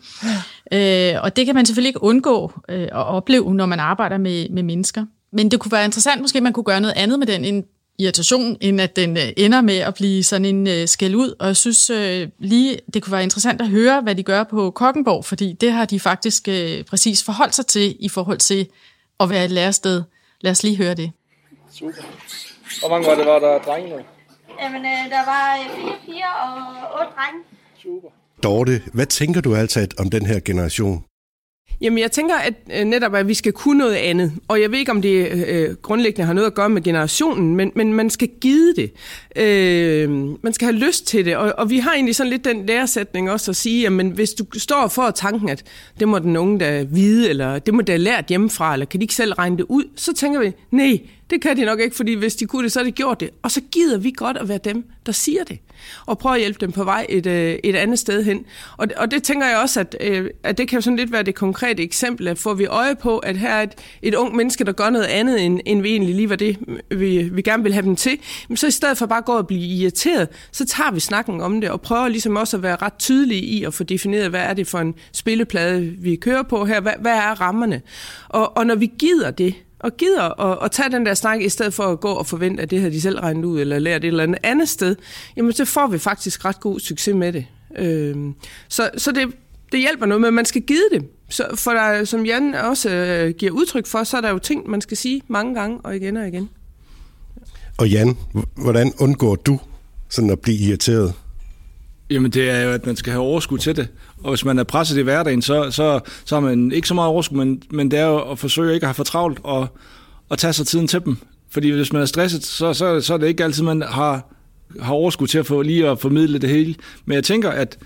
Ja. 0.73 1.15
Øh, 1.15 1.23
og 1.23 1.37
det 1.37 1.47
kan 1.47 1.55
man 1.55 1.67
selvfølgelig 1.67 1.89
ikke 1.89 2.03
undgå 2.03 2.53
øh, 2.69 2.83
at 2.83 2.93
opleve, 2.93 3.55
når 3.55 3.67
man 3.67 3.81
arbejder 3.81 4.19
med, 4.19 4.49
med 4.49 4.63
mennesker. 4.63 5.05
Men 5.37 5.51
det 5.51 5.61
kunne 5.61 5.73
være 5.73 5.85
interessant, 5.85 6.21
måske 6.21 6.41
man 6.41 6.53
kunne 6.53 6.65
gøre 6.65 6.81
noget 6.81 6.95
andet 6.97 7.19
med 7.19 7.27
den 7.27 7.45
en 7.45 7.65
irritation, 7.99 8.57
end 8.61 8.81
at 8.81 8.97
den 8.97 9.17
øh, 9.17 9.33
ender 9.37 9.61
med 9.61 9.79
at 9.79 9.95
blive 9.95 10.25
sådan 10.25 10.45
en 10.45 10.67
øh, 10.67 10.89
skæld 10.89 11.15
ud. 11.15 11.35
Og 11.39 11.47
jeg 11.47 11.57
synes 11.57 11.91
øh, 11.91 12.29
lige, 12.39 12.79
det 12.95 13.03
kunne 13.03 13.13
være 13.13 13.23
interessant 13.23 13.61
at 13.61 13.69
høre, 13.69 14.01
hvad 14.01 14.15
de 14.15 14.23
gør 14.23 14.45
på 14.45 14.71
Kokkenborg, 14.71 15.25
fordi 15.25 15.53
det 15.53 15.73
har 15.73 15.85
de 15.85 16.01
faktisk 16.01 16.49
øh, 16.49 16.85
præcis 16.85 17.25
forholdt 17.25 17.55
sig 17.55 17.67
til 17.67 17.97
i 18.01 18.09
forhold 18.09 18.39
til 18.39 18.69
at 19.21 19.31
være 19.31 19.45
et 19.45 19.51
lærested. 19.51 20.03
Lad 20.41 20.51
os 20.53 20.63
lige 20.63 20.77
høre 20.77 20.95
det. 20.95 21.13
Super. 21.73 22.03
Hvor 22.81 22.89
mange 22.89 23.07
var 23.07 23.15
det, 23.15 23.27
var 23.27 23.39
der 23.39 23.59
drenge 23.59 23.91
nu? 23.91 23.97
Jamen, 24.63 24.81
øh, 24.85 25.11
der 25.11 25.25
var 25.25 25.59
fire 25.77 25.97
piger 26.07 26.33
og 26.45 27.01
otte 27.01 27.13
drenge. 27.17 27.41
Super. 27.83 28.09
Dorte, 28.43 28.83
hvad 28.93 29.07
tænker 29.07 29.41
du 29.41 29.55
altid 29.55 30.01
om 30.01 30.11
den 30.11 30.27
her 30.27 30.41
generation? 30.45 31.05
Jamen, 31.81 31.99
jeg 31.99 32.13
tænker 32.13 32.35
at 32.35 32.55
øh, 32.79 32.85
netop, 32.85 33.15
at 33.15 33.29
vi 33.29 33.35
skal 33.35 33.53
kunne 33.53 33.79
noget 33.79 33.95
andet. 33.95 34.33
Og 34.49 34.61
jeg 34.61 34.71
ved 34.71 34.79
ikke, 34.79 34.91
om 34.91 35.03
det 35.03 35.47
øh, 35.49 35.75
grundlæggende 35.75 36.27
har 36.27 36.33
noget 36.33 36.47
at 36.47 36.55
gøre 36.55 36.69
med 36.69 36.83
generationen, 36.83 37.57
men, 37.57 37.73
men 37.75 37.95
man 37.95 38.11
skal 38.11 38.29
give 38.41 38.75
det. 38.75 38.93
Øh, 39.37 40.11
man 40.43 40.53
skal 40.53 40.67
have 40.67 40.77
lyst 40.77 41.07
til 41.07 41.25
det. 41.25 41.37
Og, 41.37 41.55
og 41.59 41.71
vi 41.71 41.79
har 41.79 41.95
egentlig 41.95 42.17
sådan 42.17 42.31
lidt 42.31 42.45
den 42.45 42.67
læresætning 42.67 43.31
også 43.31 43.51
at 43.51 43.57
sige, 43.57 43.87
at 43.87 43.93
hvis 43.93 44.31
du 44.31 44.45
står 44.59 44.89
for 44.89 45.11
tanken, 45.11 45.49
at 45.49 45.65
det 46.01 46.09
må 46.09 46.19
den 46.19 46.37
unge 46.37 46.59
da 46.59 46.87
vide, 46.91 47.29
eller 47.29 47.59
det 47.59 47.75
må 47.75 47.83
der 47.83 47.97
lært 47.97 48.27
hjemmefra, 48.27 48.73
eller 48.73 48.87
kan 48.87 49.01
de 49.01 49.05
ikke 49.05 49.15
selv 49.15 49.33
regne 49.33 49.57
det 49.57 49.67
ud, 49.69 49.85
så 49.97 50.15
tænker 50.15 50.41
vi, 50.41 50.53
nej, 50.71 51.01
det 51.31 51.43
kan 51.43 51.57
de 51.57 51.65
nok 51.65 51.81
ikke, 51.81 51.97
fordi 51.97 52.15
hvis 52.15 52.37
de 52.37 52.47
kunne 52.47 52.63
det, 52.63 52.73
så 52.73 52.79
har 52.79 52.85
de 52.85 52.93
gjort 52.93 53.21
det. 53.21 53.31
Og 53.43 53.51
så 53.51 53.61
gider 53.73 53.99
vi 53.99 54.13
godt 54.17 54.37
at 54.37 54.49
være 54.49 54.59
dem, 54.65 54.85
der 55.07 55.13
siger 55.13 55.45
det. 55.45 55.59
Og 56.07 56.19
prøve 56.19 56.35
at 56.35 56.41
hjælpe 56.41 56.59
dem 56.61 56.73
på 56.73 56.85
vej 56.85 57.07
et, 57.09 57.27
øh, 57.27 57.59
et 57.65 57.77
andet 57.77 57.99
sted 57.99 58.25
hen. 58.25 58.45
Og, 58.77 58.89
og 58.97 59.11
det 59.11 59.23
tænker 59.23 59.47
jeg 59.47 59.59
også, 59.59 59.81
at, 59.81 59.97
øh, 60.01 60.31
at 60.43 60.59
det 60.59 60.69
kan 60.69 60.77
jo 60.77 60.81
sådan 60.81 60.97
lidt 60.97 61.13
være 61.13 61.23
det 61.23 61.35
konkrete 61.35 61.83
eksempel, 61.83 62.29
at 62.29 62.39
får 62.39 62.55
vi 62.55 62.67
øje 62.67 62.97
på, 62.97 63.19
at 63.19 63.37
her 63.37 63.49
er 63.49 63.63
et, 63.63 63.75
et 64.03 64.15
ung 64.15 64.37
menneske, 64.37 64.65
der 64.65 64.73
gør 64.73 64.91
noget 64.91 65.05
andet, 65.05 65.45
end, 65.45 65.61
end 65.67 65.83
vi 65.83 65.91
egentlig 65.91 66.15
lige 66.15 66.31
var 66.31 66.37
det, 66.37 66.59
vi, 66.91 67.29
vi 67.33 67.43
gerne 67.43 67.63
vil 67.63 67.73
have 67.73 67.87
dem 67.87 67.97
til. 67.97 68.19
Men 68.49 68.57
så 68.57 68.67
i 68.67 68.71
stedet 68.71 68.99
for 68.99 69.07
bare 69.07 69.19
at 69.19 69.25
gå 69.25 69.33
og 69.33 69.47
blive 69.47 69.67
irriteret, 69.67 70.29
så 70.53 70.67
tager 70.67 70.91
vi 70.91 71.01
snakken 71.01 71.41
om 71.41 71.61
det, 71.61 71.71
og 71.71 71.81
prøver 71.81 72.09
ligesom 72.09 72.37
også 72.37 72.57
at 72.57 72.63
være 72.63 72.77
ret 72.77 72.99
tydelige 72.99 73.43
i 73.43 73.65
at 73.65 73.75
få 73.75 73.85
defineret, 73.85 74.31
hvad 74.31 74.41
er 74.41 74.55
det 74.55 74.67
for 74.67 74.79
en 74.79 74.95
spilleplade, 75.13 75.95
vi 75.99 76.17
kører 76.17 76.43
på 76.43 76.65
her, 76.65 76.81
hvad, 76.81 76.93
hvad 77.01 77.13
er 77.13 77.41
rammerne. 77.41 77.83
Og, 78.29 78.57
og 78.57 78.67
når 78.67 78.75
vi 78.75 78.91
gider 78.99 79.31
det, 79.31 79.55
og 79.79 79.97
gider 79.97 80.41
at, 80.41 80.59
at 80.65 80.71
tage 80.71 80.91
den 80.91 81.07
der 81.07 81.15
snak, 81.15 81.41
i 81.41 81.49
stedet 81.49 81.75
for 81.75 81.83
at 81.85 82.01
gå 82.01 82.09
og 82.09 82.27
forvente, 82.27 82.63
at 82.63 82.71
det 82.71 82.81
har 82.81 82.89
de 82.89 83.01
selv 83.01 83.19
regnet 83.19 83.45
ud, 83.45 83.61
eller 83.61 83.79
lært 83.79 84.05
et 84.05 84.09
eller 84.09 84.23
andet 84.23 84.39
andet 84.43 84.69
sted, 84.69 84.97
jamen 85.37 85.53
så 85.53 85.65
får 85.65 85.87
vi 85.87 85.99
faktisk 85.99 86.45
ret 86.45 86.61
god 86.61 86.81
succes 86.81 87.15
med 87.15 87.33
det. 87.33 87.47
Øh, 87.79 88.17
så 88.69 88.91
så 88.97 89.13
det, 89.13 89.29
det 89.73 89.81
hjælper 89.81 90.07
noget, 90.07 90.21
men 90.21 90.35
man 90.35 90.45
skal 90.45 90.63
give 90.63 90.89
det. 90.93 91.05
Så 91.29 91.47
for 91.55 91.71
der, 91.71 92.05
som 92.05 92.27
Jan 92.27 92.55
også 92.55 92.91
øh, 92.91 93.35
giver 93.35 93.53
udtryk 93.53 93.87
for, 93.87 94.05
så 94.05 94.17
er 94.17 94.21
der 94.21 94.31
jo 94.31 94.39
ting, 94.39 94.71
man 94.71 94.81
skal 94.81 94.97
sige 94.97 95.23
mange 95.29 95.55
gange 95.55 95.79
og 95.83 95.97
igen 95.97 96.17
og 96.17 96.29
igen. 96.29 96.49
Og 97.79 97.89
Jan, 97.89 98.17
hvordan 98.57 98.93
undgår 99.01 99.35
du 99.35 99.59
sådan 100.09 100.31
at 100.31 100.41
blive 100.41 100.59
irriteret? 100.59 101.15
Jamen 102.11 102.31
det 102.31 102.51
er 102.51 102.63
jo, 102.63 102.71
at 102.71 102.87
man 102.87 102.97
skal 102.97 103.13
have 103.13 103.23
overskud 103.23 103.59
til 103.59 103.77
det. 103.77 103.89
Og 104.23 104.29
hvis 104.31 104.45
man 104.45 104.59
er 104.59 104.65
presset 104.65 104.99
i 104.99 105.03
hverdagen, 105.03 105.43
så, 105.43 105.71
så, 105.71 106.01
så 106.25 106.35
har 106.35 106.41
man 106.41 106.73
ikke 106.73 106.89
så 106.89 106.95
meget 106.95 107.09
overskud, 107.09 107.37
men, 107.37 107.63
men 107.71 107.91
det 107.91 107.99
er 107.99 108.07
jo 108.07 108.31
at 108.31 108.39
forsøge 108.39 108.75
ikke 108.75 108.85
at 108.85 108.89
have 108.89 108.95
for 108.95 109.05
travlt 109.05 109.39
og, 109.43 109.69
og 110.29 110.39
tage 110.39 110.53
sig 110.53 110.67
tiden 110.67 110.89
til 110.89 111.01
dem. 111.05 111.17
Fordi 111.51 111.71
hvis 111.71 111.93
man 111.93 112.03
er 112.03 112.07
stresset, 112.07 112.45
så, 112.45 112.75
så, 112.75 113.01
så 113.01 113.15
er 113.15 113.19
det 113.19 113.27
ikke 113.29 113.45
altid, 113.45 113.63
man 113.63 113.83
har, 113.83 114.35
har 114.81 114.93
overskud 114.93 115.27
til 115.27 115.39
at 115.39 115.47
få 115.47 115.63
lige 115.63 115.89
at 115.89 115.99
formidle 115.99 116.39
det 116.39 116.51
hele. 116.51 116.75
Men 117.05 117.15
jeg 117.15 117.25
tænker, 117.25 117.51
at, 117.51 117.79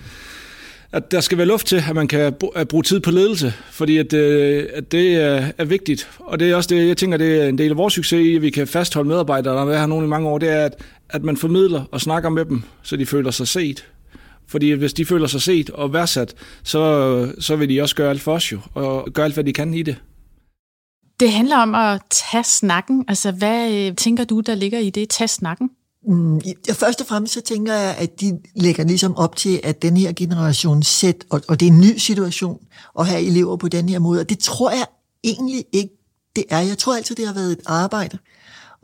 at 0.93 1.11
der 1.11 1.21
skal 1.21 1.39
være 1.39 1.47
luft 1.47 1.67
til, 1.67 1.83
at 1.89 1.95
man 1.95 2.09
kan 2.09 2.33
bruge 2.69 2.83
tid 2.83 3.01
på 3.01 3.11
ledelse, 3.11 3.53
fordi 3.71 3.99
at, 3.99 4.13
øh, 4.13 4.67
at 4.75 4.93
det 4.93 5.15
er, 5.59 5.65
vigtigt. 5.65 6.09
Og 6.19 6.41
det 6.41 6.51
er 6.51 6.57
også 6.57 6.75
det, 6.75 6.89
jeg 6.89 6.97
tænker, 6.97 7.19
det 7.19 7.43
er 7.43 7.49
en 7.49 7.59
del 7.59 7.71
af 7.71 7.77
vores 7.77 7.95
succes 7.95 8.27
i, 8.27 8.37
at 8.37 8.43
vi 8.43 8.51
kan 8.51 8.67
fastholde 8.67 9.09
medarbejdere, 9.09 9.53
der 9.53 9.59
har 9.59 9.67
været 9.67 9.81
her 9.81 9.87
nogle 9.87 10.07
i 10.07 10.09
mange 10.09 10.29
år, 10.29 10.39
det 10.39 10.49
er, 10.49 10.65
at, 10.65 10.75
at 11.11 11.25
man 11.25 11.37
formidler 11.37 11.85
og 11.91 12.01
snakker 12.01 12.29
med 12.29 12.45
dem, 12.45 12.63
så 12.83 12.97
de 12.97 13.07
føler 13.07 13.31
sig 13.31 13.49
set. 13.49 13.85
Fordi 14.51 14.71
hvis 14.71 14.93
de 14.93 15.07
føler 15.07 15.27
sig 15.27 15.43
set 15.43 15.71
og 15.71 15.93
værdsat, 15.93 16.35
så, 16.63 17.33
så 17.39 17.57
vil 17.57 17.69
de 17.69 17.81
også 17.81 17.95
gøre 17.95 18.11
alt 18.11 18.21
for 18.21 18.35
os 18.35 18.53
jo, 18.53 18.61
og 18.75 19.09
gøre 19.15 19.25
alt, 19.25 19.35
hvad 19.35 19.45
de 19.45 19.53
kan 19.53 19.75
i 19.75 19.83
det. 19.83 19.97
Det 21.21 21.33
handler 21.33 21.57
om 21.57 21.75
at 21.75 22.03
tage 22.11 22.45
snakken. 22.45 23.05
Altså, 23.09 23.33
hvad 23.33 23.73
øh, 23.73 23.97
tænker 23.97 24.25
du, 24.25 24.41
der 24.41 24.55
ligger 24.55 24.79
i 24.79 24.91
det, 24.91 25.09
tage 25.09 25.29
snakken? 25.29 25.71
Mm, 26.07 26.39
ja, 26.39 26.73
først 26.73 27.01
og 27.01 27.07
fremmest 27.07 27.35
så 27.35 27.41
tænker 27.41 27.75
jeg, 27.75 27.97
at 27.99 28.21
de 28.21 28.39
lægger 28.57 28.85
ligesom 28.85 29.17
op 29.17 29.37
til, 29.37 29.61
at 29.63 29.83
den 29.83 29.97
her 29.97 30.13
generation 30.13 30.83
sæt, 30.83 31.25
og, 31.31 31.41
og 31.49 31.61
det 31.61 31.69
er 31.69 31.73
en 31.73 31.81
ny 31.81 31.97
situation 31.97 32.61
at 32.99 33.07
have 33.07 33.23
elever 33.23 33.57
på 33.57 33.69
den 33.69 33.89
her 33.89 33.99
måde, 33.99 34.21
og 34.21 34.29
det 34.29 34.39
tror 34.39 34.71
jeg 34.71 34.87
egentlig 35.25 35.65
ikke, 35.73 35.95
det 36.37 36.45
er. 36.51 36.61
Jeg 36.61 36.79
tror 36.79 36.97
altid, 36.97 37.15
det 37.17 37.27
har 37.27 37.35
været 37.35 37.53
et 37.53 37.61
arbejde 37.67 38.19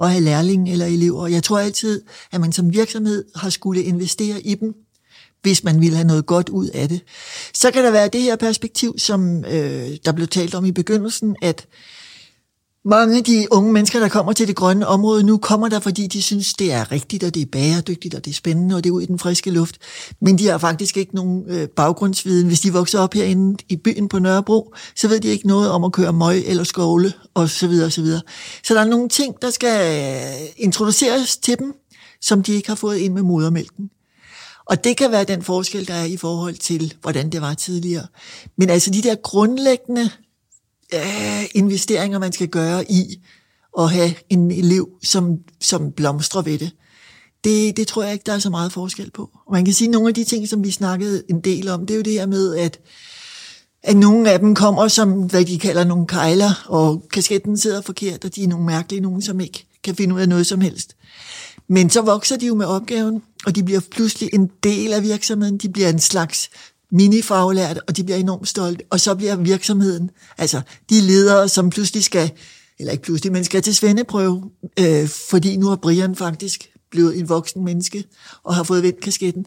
at 0.02 0.11
have 0.11 0.25
lærlinge 0.25 0.73
eller 0.73 0.87
elever. 0.87 1.26
Jeg 1.26 1.42
tror 1.42 1.58
altid, 1.58 2.02
at 2.32 2.40
man 2.40 2.52
som 2.52 2.73
virksomhed 2.73 3.25
har 3.37 3.50
skulle 3.50 3.82
investere 3.82 4.40
i 4.40 4.54
dem, 4.54 4.75
hvis 5.46 5.64
man 5.64 5.80
vil 5.80 5.94
have 5.94 6.06
noget 6.06 6.26
godt 6.26 6.48
ud 6.48 6.68
af 6.68 6.88
det. 6.88 7.00
Så 7.54 7.70
kan 7.70 7.84
der 7.84 7.90
være 7.90 8.08
det 8.08 8.22
her 8.22 8.36
perspektiv, 8.36 8.98
som 8.98 9.44
øh, 9.44 9.90
der 10.04 10.12
blev 10.12 10.28
talt 10.28 10.54
om 10.54 10.64
i 10.64 10.72
begyndelsen, 10.72 11.36
at 11.42 11.66
mange 12.84 13.16
af 13.18 13.24
de 13.24 13.46
unge 13.50 13.72
mennesker, 13.72 14.00
der 14.00 14.08
kommer 14.08 14.32
til 14.32 14.48
det 14.48 14.56
grønne 14.56 14.86
område 14.86 15.22
nu, 15.22 15.36
kommer 15.36 15.68
der, 15.68 15.80
fordi 15.80 16.06
de 16.06 16.22
synes, 16.22 16.54
det 16.54 16.72
er 16.72 16.92
rigtigt, 16.92 17.24
og 17.24 17.34
det 17.34 17.42
er 17.42 17.46
bæredygtigt, 17.52 18.14
og 18.14 18.24
det 18.24 18.30
er 18.30 18.34
spændende, 18.34 18.76
og 18.76 18.84
det 18.84 18.90
er 18.90 18.94
ud 18.94 19.02
i 19.02 19.06
den 19.06 19.18
friske 19.18 19.50
luft. 19.50 19.78
Men 20.20 20.38
de 20.38 20.46
har 20.46 20.58
faktisk 20.58 20.96
ikke 20.96 21.14
nogen 21.14 21.44
øh, 21.48 21.68
baggrundsviden. 21.68 22.46
Hvis 22.46 22.60
de 22.60 22.72
vokser 22.72 22.98
op 22.98 23.14
herinde 23.14 23.64
i 23.68 23.76
byen 23.76 24.08
på 24.08 24.18
Nørrebro, 24.18 24.74
så 24.96 25.08
ved 25.08 25.20
de 25.20 25.28
ikke 25.28 25.46
noget 25.46 25.70
om 25.70 25.84
at 25.84 25.92
køre 25.92 26.12
møg 26.12 26.44
eller 26.46 26.64
skovle, 26.64 27.12
og 27.34 27.48
så 27.48 27.68
videre, 27.68 27.86
og 27.86 27.92
så 27.92 28.02
videre. 28.02 28.22
Så 28.64 28.74
der 28.74 28.80
er 28.80 28.84
nogle 28.84 29.08
ting, 29.08 29.34
der 29.42 29.50
skal 29.50 30.04
øh, 30.04 30.48
introduceres 30.56 31.36
til 31.36 31.58
dem, 31.58 31.74
som 32.20 32.42
de 32.42 32.52
ikke 32.52 32.68
har 32.68 32.76
fået 32.76 32.96
ind 32.96 33.14
med 33.14 33.22
modermælken. 33.22 33.90
Og 34.66 34.85
det 34.85 34.96
kan 34.96 35.12
være 35.12 35.25
den 35.25 35.42
forskel, 35.42 35.88
der 35.88 35.94
er 35.94 36.04
i 36.04 36.16
forhold 36.16 36.54
til, 36.54 36.94
hvordan 37.02 37.30
det 37.30 37.40
var 37.40 37.54
tidligere. 37.54 38.06
Men 38.56 38.70
altså 38.70 38.90
de 38.90 39.02
der 39.02 39.14
grundlæggende 39.14 40.11
øh, 40.94 41.44
investeringer, 41.54 42.18
man 42.18 42.32
skal 42.32 42.49
gøre 42.49 42.90
i 42.90 43.20
at 43.78 43.90
have 43.90 44.14
en 44.28 44.50
elev, 44.50 44.88
som, 45.02 45.38
som 45.61 45.92
blomstrer 45.92 46.42
ved 46.42 46.58
det. 46.58 46.70
det. 47.44 47.76
Det 47.76 47.87
tror 47.87 48.02
jeg 48.02 48.12
ikke, 48.12 48.23
der 48.26 48.32
er 48.32 48.38
så 48.38 48.50
meget 48.50 48.73
forskel 48.73 49.11
på. 49.11 49.30
Og 49.46 49.52
man 49.52 49.64
kan 49.64 49.75
sige, 49.75 49.88
at 49.88 49.92
nogle 49.92 50.08
af 50.08 50.14
de 50.14 50.25
ting, 50.25 50.49
som 50.49 50.64
vi 50.64 50.70
snakkede 50.70 51.23
en 51.30 51.40
del 51.40 51.68
om, 51.68 51.87
det 51.87 51.94
er 51.94 51.99
jo 51.99 52.02
det 52.02 52.12
her 52.12 52.26
med, 52.26 52.56
at 52.56 52.80
at 53.82 53.96
nogle 53.96 54.30
af 54.30 54.38
dem 54.38 54.54
kommer 54.54 54.88
som, 54.88 55.12
hvad 55.12 55.44
de 55.44 55.58
kalder 55.58 55.85
nogle 55.85 56.06
kejler, 56.06 56.64
og 56.66 57.08
kasketten 57.12 57.58
sidder 57.58 57.80
forkert, 57.80 58.25
og 58.25 58.35
de 58.35 58.44
er 58.44 58.49
nogle 58.49 58.66
mærkelige 58.66 59.00
nogen, 59.00 59.23
som 59.23 59.40
ikke 59.40 59.66
kan 59.85 59.94
finde 59.94 60.14
ud 60.14 60.20
af 60.20 60.28
noget 60.28 60.46
som 60.46 60.61
helst. 60.61 60.95
Men 61.68 61.90
så 61.90 62.02
vokser 62.02 62.37
de 62.37 62.46
jo 62.46 62.54
med 62.54 62.66
opgaven, 62.66 63.23
og 63.46 63.56
de 63.56 63.62
bliver 63.62 63.80
pludselig 63.90 64.30
en 64.32 64.50
del 64.62 64.92
af 64.92 65.02
virksomheden. 65.02 65.58
De 65.58 65.68
bliver 65.68 65.88
en 65.88 65.99
slags 65.99 66.50
minifaglært, 66.90 67.80
og 67.88 67.96
de 67.96 68.04
bliver 68.04 68.16
enormt 68.18 68.49
stolte. 68.49 68.85
Og 68.90 69.00
så 69.00 69.14
bliver 69.14 69.37
virksomheden, 69.37 70.11
altså 70.38 70.61
de 70.90 71.00
ledere, 71.00 71.49
som 71.49 71.70
pludselig 71.70 72.04
skal, 72.04 72.30
eller 72.78 72.92
ikke 72.92 73.04
pludselig, 73.04 73.32
men 73.32 73.44
skal 73.44 73.62
til 73.62 73.75
svendeprøve, 73.75 74.50
øh, 74.78 75.08
fordi 75.08 75.56
nu 75.56 75.68
har 75.68 75.76
Brian 75.76 76.16
faktisk 76.16 76.70
blevet 76.90 77.18
en 77.18 77.28
voksen 77.28 77.64
menneske, 77.64 78.04
og 78.42 78.54
har 78.54 78.62
fået 78.62 78.82
vendt 78.82 79.00
kasketten. 79.00 79.46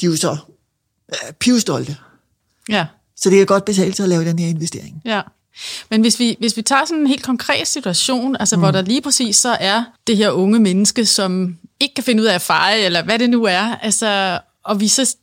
De 0.00 0.06
er 0.06 0.10
jo 0.10 0.16
så 0.16 0.36
øh, 1.12 1.32
pivstolte. 1.32 1.96
Ja. 2.68 2.86
Så 3.16 3.30
det 3.30 3.38
kan 3.38 3.46
godt 3.46 3.64
betale 3.64 3.94
sig 3.94 4.02
at 4.02 4.08
lave 4.08 4.24
den 4.24 4.38
her 4.38 4.48
investering. 4.48 5.02
Ja. 5.04 5.22
Men 5.90 6.00
hvis 6.00 6.18
vi, 6.18 6.36
hvis 6.38 6.56
vi 6.56 6.62
tager 6.62 6.84
sådan 6.84 7.00
en 7.00 7.06
helt 7.06 7.22
konkret 7.22 7.66
situation, 7.66 8.36
altså 8.40 8.56
mm. 8.56 8.62
hvor 8.62 8.70
der 8.70 8.82
lige 8.82 9.02
præcis 9.02 9.36
så 9.36 9.56
er 9.60 9.84
det 10.06 10.16
her 10.16 10.30
unge 10.30 10.58
menneske, 10.58 11.06
som 11.06 11.56
ikke 11.80 11.94
kan 11.94 12.04
finde 12.04 12.22
ud 12.22 12.26
af 12.26 12.34
at 12.34 12.42
feje, 12.42 12.78
eller 12.78 13.04
hvad 13.04 13.18
det 13.18 13.30
nu 13.30 13.44
er, 13.44 13.76
altså, 13.76 14.40
og 14.64 14.80
vi 14.80 14.88
så 14.88 15.16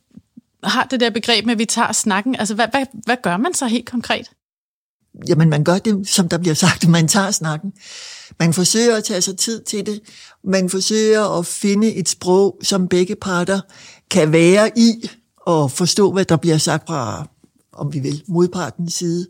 har 0.64 0.84
det 0.84 1.00
der 1.00 1.10
begreb 1.10 1.44
med, 1.46 1.52
at 1.52 1.58
vi 1.58 1.64
tager 1.64 1.92
snakken, 1.92 2.36
altså 2.36 2.54
hvad, 2.54 2.66
hvad, 2.70 2.86
hvad 3.04 3.16
gør 3.22 3.36
man 3.36 3.54
så 3.54 3.66
helt 3.66 3.86
konkret? 3.86 4.30
Jamen 5.28 5.50
man 5.50 5.64
gør 5.64 5.78
det, 5.78 6.08
som 6.08 6.28
der 6.28 6.38
bliver 6.38 6.54
sagt, 6.54 6.88
man 6.88 7.08
tager 7.08 7.30
snakken. 7.30 7.72
Man 8.38 8.52
forsøger 8.52 8.96
at 8.96 9.04
tage 9.04 9.20
sig 9.20 9.36
tid 9.36 9.62
til 9.62 9.86
det. 9.86 10.00
Man 10.44 10.70
forsøger 10.70 11.38
at 11.38 11.46
finde 11.46 11.94
et 11.94 12.08
sprog, 12.08 12.58
som 12.62 12.88
begge 12.88 13.14
parter 13.14 13.60
kan 14.10 14.32
være 14.32 14.78
i, 14.78 15.10
og 15.36 15.70
forstå, 15.70 16.12
hvad 16.12 16.24
der 16.24 16.36
bliver 16.36 16.58
sagt 16.58 16.86
fra 16.86 17.28
om 17.72 17.92
vi 17.92 17.98
vil, 17.98 18.22
modpartens 18.28 18.94
side. 18.94 19.26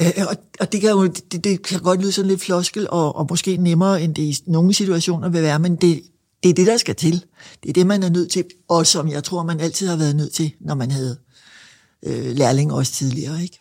Øh, 0.00 0.26
og, 0.28 0.36
og 0.60 0.72
det 0.72 0.80
kan 0.80 0.90
jo 0.90 1.06
det, 1.06 1.44
det 1.44 1.62
kan 1.62 1.80
godt 1.80 2.00
lyde 2.00 2.12
sådan 2.12 2.28
lidt 2.28 2.42
floskel, 2.42 2.86
og, 2.90 3.16
og 3.16 3.26
måske 3.30 3.56
nemmere, 3.56 4.02
end 4.02 4.14
det 4.14 4.22
i 4.22 4.38
nogle 4.46 4.74
situationer 4.74 5.28
vil 5.28 5.42
være, 5.42 5.58
men 5.58 5.76
det, 5.76 6.02
det 6.42 6.50
er 6.50 6.54
det, 6.54 6.66
der 6.66 6.76
skal 6.76 6.94
til. 6.94 7.24
Det 7.62 7.68
er 7.68 7.72
det, 7.72 7.86
man 7.86 8.02
er 8.02 8.08
nødt 8.08 8.30
til, 8.30 8.44
og 8.68 8.86
som 8.86 9.08
jeg 9.08 9.24
tror, 9.24 9.42
man 9.42 9.60
altid 9.60 9.88
har 9.88 9.96
været 9.96 10.16
nødt 10.16 10.32
til, 10.32 10.52
når 10.60 10.74
man 10.74 10.90
havde 10.90 11.16
øh, 12.02 12.36
lærling 12.36 12.72
også 12.72 12.92
tidligere. 12.92 13.42
Ikke? 13.42 13.58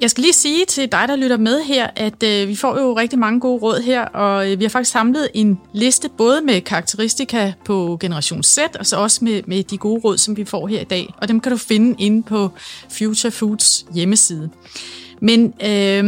Jeg 0.00 0.10
skal 0.10 0.22
lige 0.22 0.32
sige 0.32 0.64
til 0.66 0.92
dig, 0.92 1.08
der 1.08 1.16
lytter 1.16 1.36
med 1.36 1.62
her, 1.62 1.90
at 1.96 2.22
øh, 2.22 2.48
vi 2.48 2.56
får 2.56 2.80
jo 2.80 2.96
rigtig 2.96 3.18
mange 3.18 3.40
gode 3.40 3.62
råd 3.62 3.80
her, 3.80 4.04
og 4.04 4.52
øh, 4.52 4.58
vi 4.58 4.64
har 4.64 4.68
faktisk 4.68 4.90
samlet 4.90 5.28
en 5.34 5.60
liste 5.72 6.08
både 6.08 6.40
med 6.40 6.60
karakteristika 6.60 7.52
på 7.64 7.98
Generation 8.00 8.42
Z, 8.42 8.58
og 8.78 8.86
så 8.86 8.96
også 8.96 9.24
med, 9.24 9.42
med 9.46 9.62
de 9.62 9.78
gode 9.78 10.00
råd, 10.00 10.18
som 10.18 10.36
vi 10.36 10.44
får 10.44 10.66
her 10.66 10.80
i 10.80 10.84
dag. 10.84 11.14
Og 11.16 11.28
dem 11.28 11.40
kan 11.40 11.52
du 11.52 11.58
finde 11.58 12.02
inde 12.02 12.22
på 12.22 12.50
Future 12.98 13.30
Foods 13.30 13.86
hjemmeside. 13.94 14.50
Men 15.20 15.54
øh, 15.64 16.04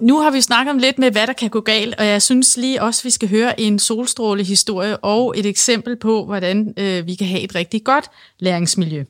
nu 0.00 0.20
har 0.20 0.30
vi 0.30 0.40
snakket 0.40 0.70
om 0.70 0.78
lidt 0.78 0.98
med, 0.98 1.10
hvad 1.10 1.26
der 1.26 1.32
kan 1.32 1.50
gå 1.50 1.60
galt, 1.60 1.94
og 1.98 2.06
jeg 2.06 2.22
synes 2.22 2.56
lige 2.56 2.82
også, 2.82 3.00
at 3.00 3.04
vi 3.04 3.10
skal 3.10 3.28
høre 3.28 3.60
en 3.60 3.78
solstrålehistorie 3.78 4.96
og 4.96 5.34
et 5.38 5.46
eksempel 5.46 5.96
på, 5.96 6.24
hvordan 6.24 6.74
øh, 6.76 7.06
vi 7.06 7.14
kan 7.14 7.26
have 7.26 7.40
et 7.40 7.54
rigtig 7.54 7.84
godt 7.84 8.04
læringsmiljø. 8.38 9.04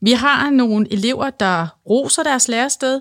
Vi 0.00 0.12
har 0.12 0.50
nogle 0.50 0.92
elever, 0.92 1.30
der 1.30 1.66
roser 1.90 2.22
deres 2.22 2.48
lærested, 2.48 3.00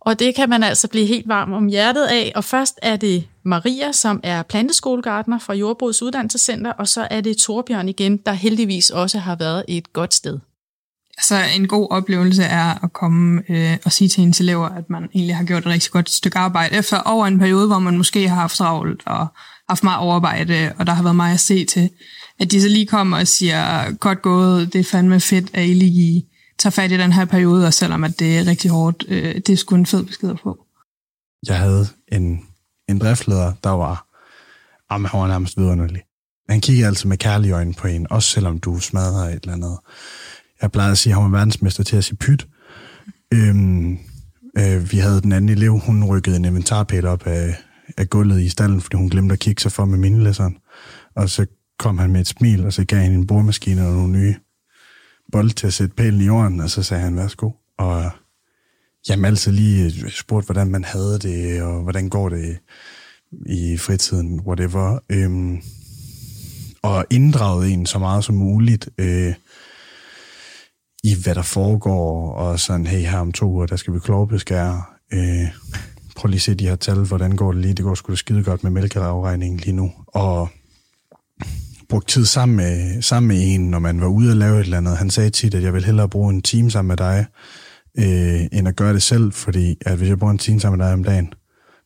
og 0.00 0.18
det 0.18 0.34
kan 0.34 0.48
man 0.48 0.62
altså 0.62 0.88
blive 0.88 1.06
helt 1.06 1.28
varm 1.28 1.52
om 1.52 1.66
hjertet 1.66 2.04
af. 2.04 2.32
Og 2.34 2.44
først 2.44 2.78
er 2.82 2.96
det 2.96 3.28
Maria, 3.42 3.92
som 3.92 4.20
er 4.22 4.42
planteskolegartner 4.42 5.38
fra 5.38 5.54
Jordbrugets 5.54 6.02
Uddannelsescenter, 6.02 6.72
og 6.72 6.88
så 6.88 7.08
er 7.10 7.20
det 7.20 7.36
Torbjørn 7.36 7.88
igen, 7.88 8.16
der 8.16 8.32
heldigvis 8.32 8.90
også 8.90 9.18
har 9.18 9.36
været 9.36 9.64
et 9.68 9.92
godt 9.92 10.14
sted. 10.14 10.38
Altså 11.18 11.42
en 11.56 11.68
god 11.68 11.88
oplevelse 11.90 12.42
er 12.42 12.84
at 12.84 12.92
komme 12.92 13.42
øh, 13.48 13.76
og 13.84 13.92
sige 13.92 14.08
til 14.08 14.22
ens 14.22 14.40
elever, 14.40 14.68
at 14.68 14.90
man 14.90 15.08
egentlig 15.14 15.36
har 15.36 15.44
gjort 15.44 15.62
et 15.62 15.66
rigtig 15.66 15.90
godt 15.90 16.10
stykke 16.10 16.38
arbejde. 16.38 16.76
Efter 16.76 17.00
over 17.00 17.26
en 17.26 17.38
periode, 17.38 17.66
hvor 17.66 17.78
man 17.78 17.96
måske 17.96 18.28
har 18.28 18.36
haft 18.36 18.56
travlt 18.56 19.02
og 19.06 19.26
haft 19.68 19.84
meget 19.84 19.98
overarbejde, 19.98 20.72
og 20.78 20.86
der 20.86 20.92
har 20.92 21.02
været 21.02 21.16
meget 21.16 21.34
at 21.34 21.40
se 21.40 21.64
til, 21.64 21.90
at 22.40 22.52
de 22.52 22.62
så 22.62 22.68
lige 22.68 22.86
kommer 22.86 23.18
og 23.18 23.28
siger, 23.28 23.92
godt 23.92 24.22
gået, 24.22 24.72
det 24.72 24.78
er 24.78 24.84
fandme 24.84 25.20
fedt, 25.20 25.50
at 25.54 25.66
I 25.66 25.74
lige 25.74 26.27
tager 26.58 26.70
fat 26.70 26.92
i 26.92 26.96
den 26.96 27.12
her 27.12 27.24
periode, 27.24 27.66
og 27.66 27.74
selvom 27.74 28.04
at 28.04 28.18
det 28.18 28.38
er 28.38 28.46
rigtig 28.46 28.70
hårdt, 28.70 29.04
øh, 29.08 29.34
det 29.34 29.48
er 29.48 29.56
sgu 29.56 29.74
en 29.74 29.86
fed 29.86 30.04
besked 30.04 30.30
at 30.30 30.40
få. 30.42 30.64
Jeg 31.46 31.58
havde 31.58 31.86
en, 32.12 32.40
en 32.88 32.98
driftleder, 32.98 33.52
der 33.64 33.70
var, 33.70 34.06
ah, 34.90 34.94
jamen, 34.94 35.06
han 35.06 35.20
var 35.20 35.28
nærmest 35.28 35.56
vidunderlig. 35.56 36.02
Han 36.48 36.60
kiggede 36.60 36.86
altid 36.86 37.08
med 37.08 37.16
kærlige 37.16 37.52
øjne 37.52 37.74
på 37.74 37.88
en, 37.88 38.06
også 38.10 38.30
selvom 38.30 38.58
du 38.58 38.78
smadrer 38.78 39.28
et 39.28 39.38
eller 39.42 39.52
andet. 39.52 39.78
Jeg 40.62 40.72
plejede 40.72 40.92
at 40.92 40.98
sige, 40.98 41.12
at 41.12 41.14
han 41.14 41.32
var 41.32 41.38
verdensmester 41.38 41.84
til 41.84 41.96
at 41.96 42.04
sige 42.04 42.16
pyt. 42.16 42.46
Øhm, 43.34 43.98
øh, 44.58 44.92
vi 44.92 44.98
havde 44.98 45.20
den 45.20 45.32
anden 45.32 45.48
elev, 45.48 45.78
hun 45.78 46.04
rykkede 46.04 46.36
en 46.36 46.44
inventarpæl 46.44 47.06
op 47.06 47.26
af, 47.26 47.54
af 47.96 48.10
gulvet 48.10 48.40
i 48.40 48.48
stallen, 48.48 48.80
fordi 48.80 48.96
hun 48.96 49.08
glemte 49.08 49.32
at 49.32 49.38
kigge 49.38 49.62
sig 49.62 49.72
for 49.72 49.84
med 49.84 49.98
minilæseren. 49.98 50.56
Og 51.16 51.30
så 51.30 51.46
kom 51.78 51.98
han 51.98 52.10
med 52.10 52.20
et 52.20 52.26
smil, 52.26 52.66
og 52.66 52.72
så 52.72 52.84
gav 52.84 52.98
han 52.98 53.12
en 53.12 53.26
boremaskine 53.26 53.86
og 53.86 53.92
nogle 53.92 54.12
nye 54.12 54.34
bold 55.32 55.50
til 55.50 55.66
at 55.66 55.72
sætte 55.72 55.94
pælen 55.94 56.20
i 56.20 56.24
jorden, 56.24 56.60
og 56.60 56.70
så 56.70 56.82
sagde 56.82 57.02
han, 57.02 57.16
værsgo. 57.16 57.50
Og 57.78 58.10
jamen 59.08 59.24
altså 59.24 59.50
lige 59.50 59.84
øh, 59.84 60.10
spurgt, 60.10 60.46
hvordan 60.46 60.70
man 60.70 60.84
havde 60.84 61.18
det, 61.18 61.62
og 61.62 61.82
hvordan 61.82 62.08
går 62.08 62.28
det 62.28 62.58
i 63.46 63.76
fritiden, 63.76 64.40
whatever. 64.40 64.98
Øhm, 65.08 65.62
og 66.82 67.06
inddraget 67.10 67.72
en 67.72 67.86
så 67.86 67.98
meget 67.98 68.24
som 68.24 68.34
muligt 68.34 68.88
øh, 68.98 69.34
i, 71.04 71.16
hvad 71.22 71.34
der 71.34 71.42
foregår, 71.42 72.32
og 72.32 72.60
sådan, 72.60 72.86
hey, 72.86 73.00
her 73.00 73.18
om 73.18 73.32
to 73.32 73.46
uger, 73.46 73.66
der 73.66 73.76
skal 73.76 73.94
vi 73.94 73.98
klovbeskære. 73.98 74.82
Øh, 75.12 75.48
prøv 76.16 76.28
lige 76.28 76.38
at 76.38 76.42
se 76.42 76.54
de 76.54 76.68
her 76.68 76.76
tal, 76.76 76.98
hvordan 76.98 77.36
går 77.36 77.52
det 77.52 77.60
lige? 77.60 77.74
Det 77.74 77.84
går 77.84 77.94
sgu 77.94 78.10
da 78.10 78.16
skide 78.16 78.44
godt 78.44 78.62
med 78.62 78.70
mælkeafregningen 78.70 79.60
lige 79.60 79.76
nu. 79.76 79.92
Og 80.06 80.48
brugt 81.88 82.08
tid 82.08 82.24
sammen 82.24 82.56
med, 82.56 83.02
sammen 83.02 83.28
med 83.28 83.54
en, 83.54 83.70
når 83.70 83.78
man 83.78 84.00
var 84.00 84.06
ude 84.06 84.30
og 84.30 84.36
lave 84.36 84.60
et 84.60 84.64
eller 84.64 84.76
andet. 84.76 84.96
Han 84.96 85.10
sagde 85.10 85.30
tit, 85.30 85.54
at 85.54 85.62
jeg 85.62 85.74
vil 85.74 85.84
hellere 85.84 86.08
bruge 86.08 86.34
en 86.34 86.42
time 86.42 86.70
sammen 86.70 86.88
med 86.88 86.96
dig, 86.96 87.26
øh, 87.98 88.58
end 88.58 88.68
at 88.68 88.76
gøre 88.76 88.92
det 88.92 89.02
selv, 89.02 89.32
fordi 89.32 89.76
at 89.80 89.96
hvis 89.96 90.08
jeg 90.08 90.18
bruger 90.18 90.32
en 90.32 90.38
time 90.38 90.60
sammen 90.60 90.78
med 90.78 90.86
dig 90.86 90.94
om 90.94 91.04
dagen, 91.04 91.32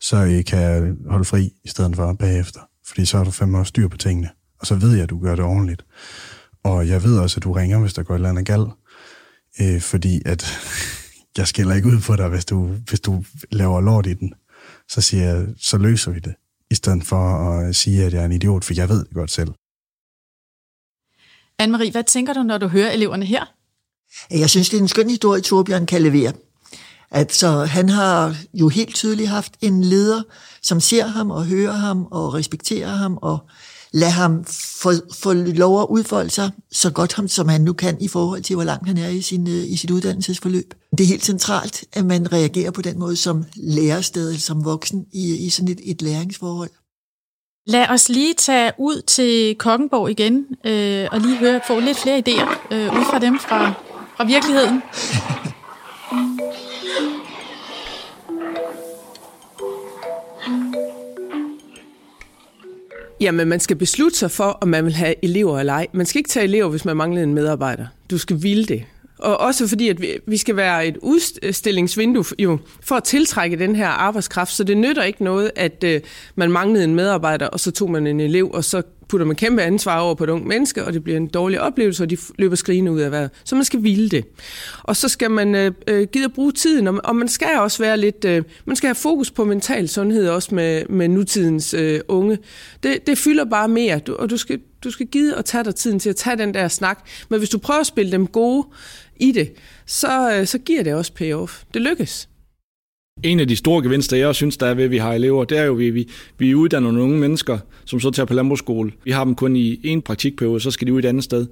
så 0.00 0.16
øh, 0.16 0.44
kan 0.44 0.60
jeg 0.60 0.92
holde 1.10 1.24
fri 1.24 1.52
i 1.64 1.68
stedet 1.68 1.96
for 1.96 2.12
bagefter. 2.12 2.60
Fordi 2.86 3.04
så 3.04 3.16
har 3.16 3.24
du 3.24 3.30
fem 3.30 3.54
år 3.54 3.62
styr 3.62 3.88
på 3.88 3.96
tingene. 3.96 4.30
Og 4.60 4.66
så 4.66 4.74
ved 4.74 4.92
jeg, 4.92 5.02
at 5.02 5.10
du 5.10 5.18
gør 5.18 5.34
det 5.34 5.44
ordentligt. 5.44 5.84
Og 6.64 6.88
jeg 6.88 7.02
ved 7.02 7.18
også, 7.18 7.36
at 7.36 7.44
du 7.44 7.52
ringer, 7.52 7.78
hvis 7.80 7.94
der 7.94 8.02
går 8.02 8.14
et 8.14 8.18
eller 8.18 8.28
andet 8.28 8.46
galt. 8.46 8.68
Øh, 9.60 9.80
fordi 9.80 10.22
at 10.24 10.44
jeg 11.38 11.46
skiller 11.46 11.74
ikke 11.74 11.88
ud 11.88 12.00
på 12.00 12.16
dig, 12.16 12.28
hvis 12.28 12.44
du, 12.44 12.66
hvis 12.66 13.00
du 13.00 13.24
laver 13.50 13.80
lort 13.80 14.06
i 14.06 14.14
den. 14.14 14.34
Så 14.88 15.00
siger 15.00 15.24
jeg, 15.24 15.46
så 15.58 15.78
løser 15.78 16.10
vi 16.10 16.18
det. 16.18 16.34
I 16.70 16.74
stedet 16.74 17.04
for 17.04 17.16
at 17.16 17.68
øh, 17.68 17.74
sige, 17.74 18.04
at 18.04 18.12
jeg 18.12 18.20
er 18.20 18.26
en 18.26 18.32
idiot, 18.32 18.64
for 18.64 18.74
jeg 18.74 18.88
ved 18.88 19.04
det 19.04 19.14
godt 19.14 19.30
selv. 19.30 19.48
Anne-Marie, 21.62 21.90
hvad 21.90 22.04
tænker 22.04 22.32
du, 22.32 22.42
når 22.42 22.58
du 22.58 22.68
hører 22.68 22.90
eleverne 22.90 23.24
her? 23.24 23.44
Jeg 24.30 24.50
synes, 24.50 24.68
det 24.70 24.76
er 24.76 24.80
en 24.80 24.88
skøn 24.88 25.10
historie, 25.10 25.40
Torbjørn 25.40 25.86
kan 25.86 26.02
levere. 26.02 26.32
Altså, 27.10 27.64
han 27.64 27.88
har 27.88 28.36
jo 28.54 28.68
helt 28.68 28.94
tydeligt 28.94 29.28
haft 29.28 29.52
en 29.60 29.84
leder, 29.84 30.22
som 30.62 30.80
ser 30.80 31.06
ham 31.06 31.30
og 31.30 31.46
hører 31.46 31.72
ham 31.72 32.06
og 32.10 32.34
respekterer 32.34 32.88
ham 32.88 33.18
og 33.22 33.38
lader 33.92 34.12
ham 34.12 34.44
få, 34.82 34.92
få 35.12 35.32
lov 35.32 35.82
at 35.82 35.86
udfolde 35.90 36.30
sig 36.30 36.50
så 36.72 36.90
godt 36.90 37.12
ham, 37.12 37.28
som 37.28 37.48
han 37.48 37.60
nu 37.60 37.72
kan 37.72 37.96
i 38.00 38.08
forhold 38.08 38.42
til, 38.42 38.56
hvor 38.56 38.64
langt 38.64 38.88
han 38.88 38.98
er 38.98 39.08
i, 39.08 39.20
sin, 39.20 39.48
øh, 39.48 39.72
i 39.72 39.76
sit 39.76 39.90
uddannelsesforløb. 39.90 40.74
Det 40.98 41.04
er 41.04 41.08
helt 41.08 41.24
centralt, 41.24 41.84
at 41.92 42.06
man 42.06 42.32
reagerer 42.32 42.70
på 42.70 42.82
den 42.82 42.98
måde 42.98 43.16
som 43.16 43.44
lærersted, 43.56 44.38
som 44.38 44.64
voksen 44.64 45.06
i, 45.12 45.36
i 45.46 45.50
sådan 45.50 45.68
et, 45.68 45.80
et 45.84 46.02
læringsforhold. 46.02 46.70
Lad 47.66 47.86
os 47.88 48.08
lige 48.08 48.34
tage 48.34 48.72
ud 48.78 49.02
til 49.02 49.54
Kokkenborg 49.58 50.10
igen, 50.10 50.46
øh, 50.64 51.08
og 51.12 51.20
lige 51.20 51.36
høre, 51.36 51.60
få 51.66 51.80
lidt 51.80 51.98
flere 51.98 52.18
idéer 52.18 52.74
øh, 52.74 52.98
ud 52.98 53.04
fra 53.10 53.18
dem 53.18 53.38
fra, 53.38 53.72
fra 54.16 54.24
virkeligheden. 54.24 54.82
Jamen, 63.20 63.48
man 63.48 63.60
skal 63.60 63.76
beslutte 63.76 64.18
sig 64.18 64.30
for, 64.30 64.58
om 64.60 64.68
man 64.68 64.84
vil 64.84 64.94
have 64.94 65.14
elever 65.24 65.58
eller 65.58 65.72
ej. 65.72 65.86
Man 65.92 66.06
skal 66.06 66.18
ikke 66.18 66.30
tage 66.30 66.44
elever, 66.44 66.68
hvis 66.68 66.84
man 66.84 66.96
mangler 66.96 67.22
en 67.22 67.34
medarbejder. 67.34 67.86
Du 68.10 68.18
skal 68.18 68.42
ville 68.42 68.64
det 68.64 68.84
og 69.22 69.40
også 69.40 69.68
fordi, 69.68 69.88
at 69.88 70.02
vi, 70.02 70.18
vi 70.26 70.36
skal 70.36 70.56
være 70.56 70.86
et 70.86 70.96
udstillingsvindue 71.02 72.24
jo, 72.38 72.58
for 72.80 72.94
at 72.94 73.04
tiltrække 73.04 73.58
den 73.58 73.76
her 73.76 73.88
arbejdskraft, 73.88 74.52
så 74.52 74.64
det 74.64 74.76
nytter 74.76 75.02
ikke 75.02 75.24
noget, 75.24 75.50
at 75.56 75.84
øh, 75.84 76.00
man 76.34 76.52
manglede 76.52 76.84
en 76.84 76.94
medarbejder, 76.94 77.46
og 77.46 77.60
så 77.60 77.70
tog 77.70 77.90
man 77.90 78.06
en 78.06 78.20
elev, 78.20 78.50
og 78.54 78.64
så 78.64 78.82
putter 79.08 79.26
man 79.26 79.36
kæmpe 79.36 79.62
ansvar 79.62 80.00
over 80.00 80.14
på 80.14 80.24
et 80.24 80.30
ung 80.30 80.46
menneske, 80.46 80.84
og 80.84 80.92
det 80.92 81.04
bliver 81.04 81.16
en 81.16 81.26
dårlig 81.26 81.60
oplevelse, 81.60 82.02
og 82.02 82.10
de 82.10 82.16
løber 82.38 82.56
skrigende 82.56 82.92
ud 82.92 83.00
af 83.00 83.10
vejret. 83.10 83.30
Så 83.44 83.54
man 83.54 83.64
skal 83.64 83.80
hvile 83.80 84.08
det. 84.08 84.24
Og 84.82 84.96
så 84.96 85.08
skal 85.08 85.30
man 85.30 85.54
øh, 85.54 85.72
øh 85.86 86.06
give 86.12 86.24
at 86.24 86.32
bruge 86.32 86.52
tiden, 86.52 86.86
og, 86.86 87.00
og 87.04 87.16
man 87.16 87.28
skal 87.28 87.58
også 87.58 87.82
være 87.82 87.96
lidt, 87.96 88.24
øh, 88.24 88.42
man 88.64 88.76
skal 88.76 88.88
have 88.88 88.94
fokus 88.94 89.30
på 89.30 89.44
mental 89.44 89.88
sundhed 89.88 90.28
også 90.28 90.54
med, 90.54 90.86
med 90.88 91.08
nutidens 91.08 91.74
øh, 91.74 92.00
unge. 92.08 92.38
Det, 92.82 93.06
det 93.06 93.18
fylder 93.18 93.44
bare 93.44 93.68
mere, 93.68 93.98
du, 93.98 94.14
og 94.14 94.30
du 94.30 94.36
skal, 94.36 94.60
du 94.84 94.90
skal 94.90 95.06
give 95.06 95.36
og 95.36 95.44
tage 95.44 95.64
dig 95.64 95.74
tiden 95.74 95.98
til 95.98 96.10
at 96.10 96.16
tage 96.16 96.38
den 96.38 96.54
der 96.54 96.68
snak. 96.68 97.08
Men 97.28 97.38
hvis 97.38 97.50
du 97.50 97.58
prøver 97.58 97.80
at 97.80 97.86
spille 97.86 98.12
dem 98.12 98.26
gode 98.26 98.66
i 99.16 99.32
det, 99.32 99.52
så, 99.86 100.34
øh, 100.34 100.46
så 100.46 100.58
giver 100.58 100.82
det 100.82 100.94
også 100.94 101.12
payoff. 101.12 101.62
Det 101.74 101.82
lykkes. 101.82 102.28
En 103.22 103.40
af 103.40 103.48
de 103.48 103.56
store 103.56 103.82
gevinster, 103.82 104.16
jeg 104.16 104.34
synes, 104.34 104.56
der 104.56 104.66
er 104.66 104.74
ved, 104.74 104.84
at 104.84 104.90
vi 104.90 104.98
har 104.98 105.12
elever, 105.12 105.44
det 105.44 105.58
er 105.58 105.62
jo, 105.64 105.72
at 105.72 105.78
vi, 105.78 105.90
vi, 105.90 106.08
vi 106.38 106.54
uddanner 106.54 106.90
nogle 106.90 107.02
unge 107.04 107.18
mennesker, 107.18 107.58
som 107.84 108.00
så 108.00 108.10
tager 108.10 108.26
på 108.26 108.34
landbrugsskole. 108.34 108.92
Vi 109.04 109.10
har 109.10 109.24
dem 109.24 109.34
kun 109.34 109.56
i 109.56 109.80
en 109.84 110.02
praktikperiode, 110.02 110.60
så 110.60 110.70
skal 110.70 110.86
de 110.86 110.92
ud 110.92 110.98
et 110.98 111.04
andet 111.04 111.24
sted. 111.24 111.46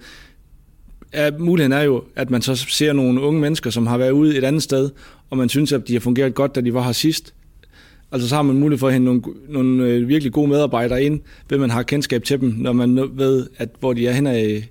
Ja, 1.14 1.30
muligheden 1.38 1.72
er 1.72 1.82
jo, 1.82 2.04
at 2.16 2.30
man 2.30 2.42
så 2.42 2.54
ser 2.54 2.92
nogle 2.92 3.20
unge 3.20 3.40
mennesker, 3.40 3.70
som 3.70 3.86
har 3.86 3.98
været 3.98 4.10
ude 4.10 4.36
et 4.38 4.44
andet 4.44 4.62
sted, 4.62 4.90
og 5.30 5.38
man 5.38 5.48
synes, 5.48 5.72
at 5.72 5.88
de 5.88 5.92
har 5.92 6.00
fungeret 6.00 6.34
godt, 6.34 6.54
da 6.54 6.60
de 6.60 6.74
var 6.74 6.82
her 6.82 6.92
sidst. 6.92 7.34
Altså 8.12 8.28
så 8.28 8.34
har 8.34 8.42
man 8.42 8.56
mulighed 8.56 8.78
for 8.78 8.86
at 8.86 8.92
hente 8.92 9.04
nogle, 9.04 9.22
nogle 9.48 9.84
øh, 9.84 10.08
virkelig 10.08 10.32
gode 10.32 10.48
medarbejdere 10.48 11.02
ind, 11.02 11.20
ved 11.50 11.58
man 11.58 11.70
har 11.70 11.82
kendskab 11.82 12.24
til 12.24 12.40
dem, 12.40 12.54
når 12.58 12.72
man 12.72 13.10
ved, 13.12 13.46
at 13.56 13.68
hvor 13.80 13.92
de 13.92 14.06
er 14.06 14.12
henne 14.12 14.40
øh. 14.40 14.62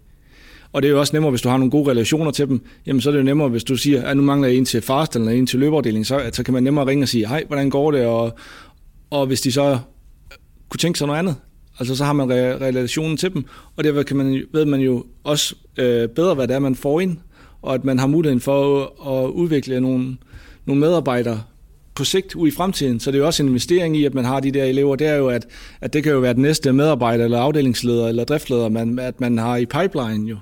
og 0.71 0.81
det 0.81 0.87
er 0.87 0.91
jo 0.91 0.99
også 0.99 1.15
nemmere, 1.15 1.29
hvis 1.29 1.41
du 1.41 1.49
har 1.49 1.57
nogle 1.57 1.71
gode 1.71 1.89
relationer 1.91 2.31
til 2.31 2.47
dem. 2.47 2.61
Jamen, 2.85 3.01
så 3.01 3.09
er 3.09 3.11
det 3.11 3.19
jo 3.19 3.25
nemmere, 3.25 3.49
hvis 3.49 3.63
du 3.63 3.75
siger, 3.75 4.03
at 4.03 4.17
nu 4.17 4.23
mangler 4.23 4.47
jeg 4.47 4.57
en 4.57 4.65
til 4.65 4.81
fast 4.81 5.15
eller 5.15 5.31
en 5.31 5.47
til 5.47 5.59
løbeafdeling, 5.59 6.05
så, 6.05 6.29
så 6.33 6.43
kan 6.43 6.53
man 6.53 6.63
nemmere 6.63 6.85
ringe 6.85 7.03
og 7.03 7.07
sige, 7.07 7.27
hej, 7.27 7.43
hvordan 7.47 7.69
går 7.69 7.91
det? 7.91 8.05
Og, 8.05 8.37
og 9.09 9.25
hvis 9.25 9.41
de 9.41 9.51
så 9.51 9.71
øh, 9.71 9.77
kunne 10.69 10.77
tænke 10.77 10.97
sig 10.97 11.07
noget 11.07 11.19
andet, 11.19 11.35
altså 11.79 11.95
så 11.95 12.05
har 12.05 12.13
man 12.13 12.31
re- 12.31 12.63
relationen 12.63 13.17
til 13.17 13.33
dem, 13.33 13.45
og 13.75 13.83
derfor 13.83 14.03
kan 14.03 14.17
man, 14.17 14.43
ved 14.53 14.65
man 14.65 14.79
jo 14.79 15.05
også 15.23 15.55
øh, 15.77 16.09
bedre, 16.09 16.35
hvad 16.35 16.47
det 16.47 16.55
er, 16.55 16.59
man 16.59 16.75
får 16.75 16.99
ind, 16.99 17.17
og 17.61 17.73
at 17.73 17.85
man 17.85 17.99
har 17.99 18.07
muligheden 18.07 18.39
for 18.39 18.81
at, 18.81 19.23
at 19.23 19.29
udvikle 19.29 19.81
nogle, 19.81 20.17
nogle 20.65 20.81
medarbejdere 20.81 21.41
på 21.99 22.05
sigt 22.05 22.35
ud 22.35 22.47
i 22.47 22.51
fremtiden. 22.51 22.99
Så 22.99 23.11
det 23.11 23.17
er 23.17 23.19
jo 23.19 23.25
også 23.25 23.43
en 23.43 23.49
investering 23.49 23.97
i, 23.97 24.05
at 24.05 24.13
man 24.13 24.25
har 24.25 24.39
de 24.39 24.51
der 24.51 24.63
elever. 24.63 24.95
Det 24.95 25.07
er 25.07 25.15
jo, 25.15 25.27
at, 25.27 25.45
at 25.81 25.93
det 25.93 26.03
kan 26.03 26.11
jo 26.11 26.19
være 26.19 26.33
den 26.33 26.41
næste 26.41 26.73
medarbejder, 26.73 27.25
eller 27.25 27.39
afdelingsleder, 27.39 28.07
eller 28.07 28.23
driftleder, 28.23 28.69
man, 28.69 28.99
at 28.99 29.21
man 29.21 29.37
har 29.37 29.57
i 29.57 29.65
pipeline 29.65 30.29
jo. 30.29 30.37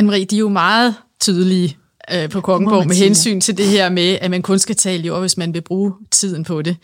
Anne-Marie, 0.00 0.24
de 0.24 0.36
er 0.36 0.40
jo 0.40 0.48
meget 0.48 0.94
tydelige 1.20 1.76
øh, 2.14 2.30
på 2.30 2.40
Kongenborg 2.40 2.86
med 2.86 2.96
hensyn 2.96 3.40
til 3.40 3.58
det 3.58 3.66
her 3.66 3.88
med, 3.88 4.18
at 4.20 4.30
man 4.30 4.42
kun 4.42 4.58
skal 4.58 4.76
tale 4.76 5.02
jord, 5.02 5.20
hvis 5.20 5.36
man 5.36 5.54
vil 5.54 5.60
bruge 5.60 5.92
tiden 6.10 6.44
på 6.44 6.62
det. 6.62 6.76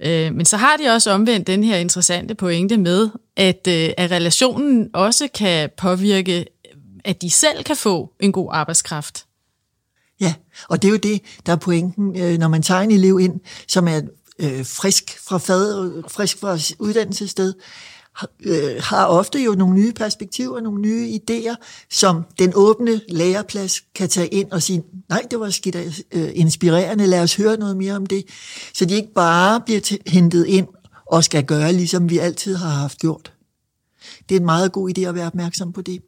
Øh, 0.00 0.34
men 0.34 0.46
så 0.46 0.56
har 0.56 0.76
de 0.76 0.88
også 0.88 1.10
omvendt 1.10 1.46
den 1.46 1.64
her 1.64 1.76
interessante 1.76 2.34
pointe 2.34 2.76
med, 2.76 3.08
at, 3.36 3.68
øh, 3.68 3.90
at 3.96 4.10
relationen 4.10 4.88
også 4.94 5.28
kan 5.34 5.70
påvirke, 5.76 6.44
at 7.04 7.22
de 7.22 7.30
selv 7.30 7.64
kan 7.64 7.76
få 7.76 8.12
en 8.20 8.32
god 8.32 8.48
arbejdskraft. 8.52 9.24
Ja, 10.20 10.34
og 10.68 10.82
det 10.82 10.88
er 10.88 10.92
jo 10.92 10.98
det, 10.98 11.22
der 11.46 11.52
er 11.52 11.56
pointen, 11.56 12.20
øh, 12.20 12.38
når 12.38 12.48
man 12.48 12.62
tager 12.62 12.80
en 12.80 12.90
elev 12.90 13.20
ind, 13.20 13.40
som 13.68 13.88
er 13.88 14.00
øh, 14.38 14.66
frisk 14.66 15.18
fra 15.28 15.38
fad, 15.38 16.02
frisk 16.08 16.40
fra 16.40 16.58
uddannelsessted, 16.78 17.54
øh, 18.44 18.76
har 18.80 19.06
ofte 19.06 19.38
jo 19.38 19.52
nogle 19.52 19.74
nye 19.74 19.92
perspektiver, 19.92 20.60
nogle 20.60 20.80
nye 20.80 21.18
idéer, 21.18 21.54
som 21.90 22.22
den 22.38 22.52
åbne 22.54 23.00
læreplads 23.08 23.80
kan 23.94 24.08
tage 24.08 24.28
ind 24.28 24.52
og 24.52 24.62
sige, 24.62 24.82
nej, 25.08 25.22
det 25.30 25.40
var 25.40 25.50
skidt 25.50 25.76
øh, 26.12 26.30
inspirerende, 26.34 27.06
lad 27.06 27.22
os 27.22 27.36
høre 27.36 27.56
noget 27.56 27.76
mere 27.76 27.96
om 27.96 28.06
det. 28.06 28.24
Så 28.74 28.84
de 28.84 28.94
ikke 28.94 29.12
bare 29.14 29.60
bliver 29.60 29.96
hentet 30.06 30.46
ind 30.46 30.66
og 31.06 31.24
skal 31.24 31.44
gøre, 31.44 31.72
ligesom 31.72 32.10
vi 32.10 32.18
altid 32.18 32.56
har 32.56 32.68
haft 32.68 32.98
gjort. 32.98 33.32
Det 34.28 34.34
er 34.34 34.40
en 34.40 34.46
meget 34.46 34.72
god 34.72 34.98
idé 34.98 35.00
at 35.00 35.14
være 35.14 35.26
opmærksom 35.26 35.72
på 35.72 35.82
det. 35.82 36.00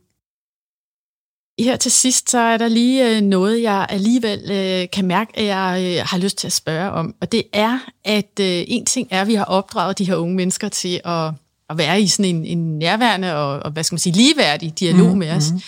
Her 1.59 1.77
til 1.77 1.91
sidst, 1.91 2.31
så 2.31 2.39
er 2.39 2.57
der 2.57 2.69
lige 2.69 3.17
øh, 3.17 3.21
noget, 3.21 3.63
jeg 3.63 3.87
alligevel 3.89 4.51
øh, 4.51 4.91
kan 4.93 5.07
mærke, 5.07 5.39
at 5.39 5.45
jeg 5.45 5.97
øh, 5.99 6.07
har 6.07 6.19
lyst 6.19 6.39
til 6.39 6.47
at 6.47 6.53
spørge 6.53 6.91
om. 6.91 7.15
Og 7.21 7.33
det 7.33 7.43
er, 7.53 7.79
at 8.05 8.31
en 8.39 8.87
ting 8.87 9.09
er, 9.11 9.21
at 9.21 9.29
vi 9.29 9.35
har 9.35 9.45
opdraget 9.45 9.99
de 9.99 10.05
her 10.05 10.17
unge 10.17 10.35
mennesker 10.35 10.69
til 10.69 11.01
at 11.05 11.33
at 11.71 11.79
være 11.79 12.01
i 12.01 12.07
sådan 12.07 12.37
en, 12.37 12.45
en 12.45 12.79
nærværende 12.79 13.35
og, 13.35 13.59
og, 13.59 13.71
hvad 13.71 13.85
skal 13.85 13.95
man 13.95 13.99
sige, 13.99 14.13
ligeværdig 14.13 14.79
dialog 14.81 15.13
mm, 15.13 15.19
med 15.19 15.31
os. 15.31 15.53
Mm. 15.53 15.61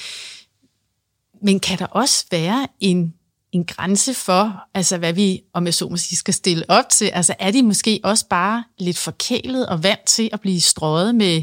Men 1.42 1.61
kan 1.61 1.79
der 1.79 1.87
også 1.87 2.24
være 2.31 2.66
en, 2.81 3.14
en 3.53 3.64
grænse 3.64 4.14
for, 4.14 4.64
altså 4.74 4.98
hvad 4.98 5.12
vi, 5.12 5.42
om 5.53 5.64
jeg 5.64 5.74
så 5.74 5.88
må 5.88 5.96
sige, 5.96 6.16
skal 6.16 6.35
stille 6.35 6.64
op 6.68 6.88
til? 6.88 7.05
Altså 7.05 7.35
er 7.38 7.51
de 7.51 7.62
måske 7.62 8.01
også 8.05 8.27
bare 8.27 8.64
lidt 8.79 8.98
forkælet 8.98 9.66
og 9.66 9.83
vant 9.83 10.05
til 10.07 10.31
at 10.33 10.40
blive 10.40 10.61
strøget 10.61 11.14
med, 11.14 11.42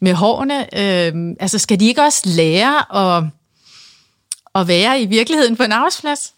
med 0.00 0.14
hårene? 0.14 0.78
Øhm, 0.78 1.36
altså 1.40 1.58
skal 1.58 1.80
de 1.80 1.86
ikke 1.86 2.02
også 2.02 2.22
lære 2.24 2.96
at, 2.96 3.24
at 4.54 4.68
være 4.68 5.02
i 5.02 5.06
virkeligheden 5.06 5.56
på 5.56 5.62
en 5.62 5.72
arbejdsplads? 5.72 6.34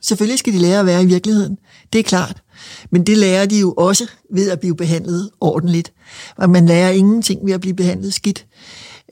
Selvfølgelig 0.00 0.38
skal 0.38 0.52
de 0.52 0.58
lære 0.58 0.80
at 0.80 0.86
være 0.86 1.02
i 1.02 1.06
virkeligheden. 1.06 1.58
Det 1.92 1.98
er 1.98 2.02
klart. 2.02 2.42
Men 2.90 3.06
det 3.06 3.18
lærer 3.18 3.46
de 3.46 3.58
jo 3.58 3.72
også 3.72 4.06
ved 4.34 4.50
at 4.50 4.60
blive 4.60 4.76
behandlet 4.76 5.30
ordentligt. 5.40 5.92
Og 6.36 6.50
man 6.50 6.66
lærer 6.66 6.90
ingenting 6.90 7.46
ved 7.46 7.52
at 7.52 7.60
blive 7.60 7.74
behandlet 7.74 8.14
skidt. 8.14 8.46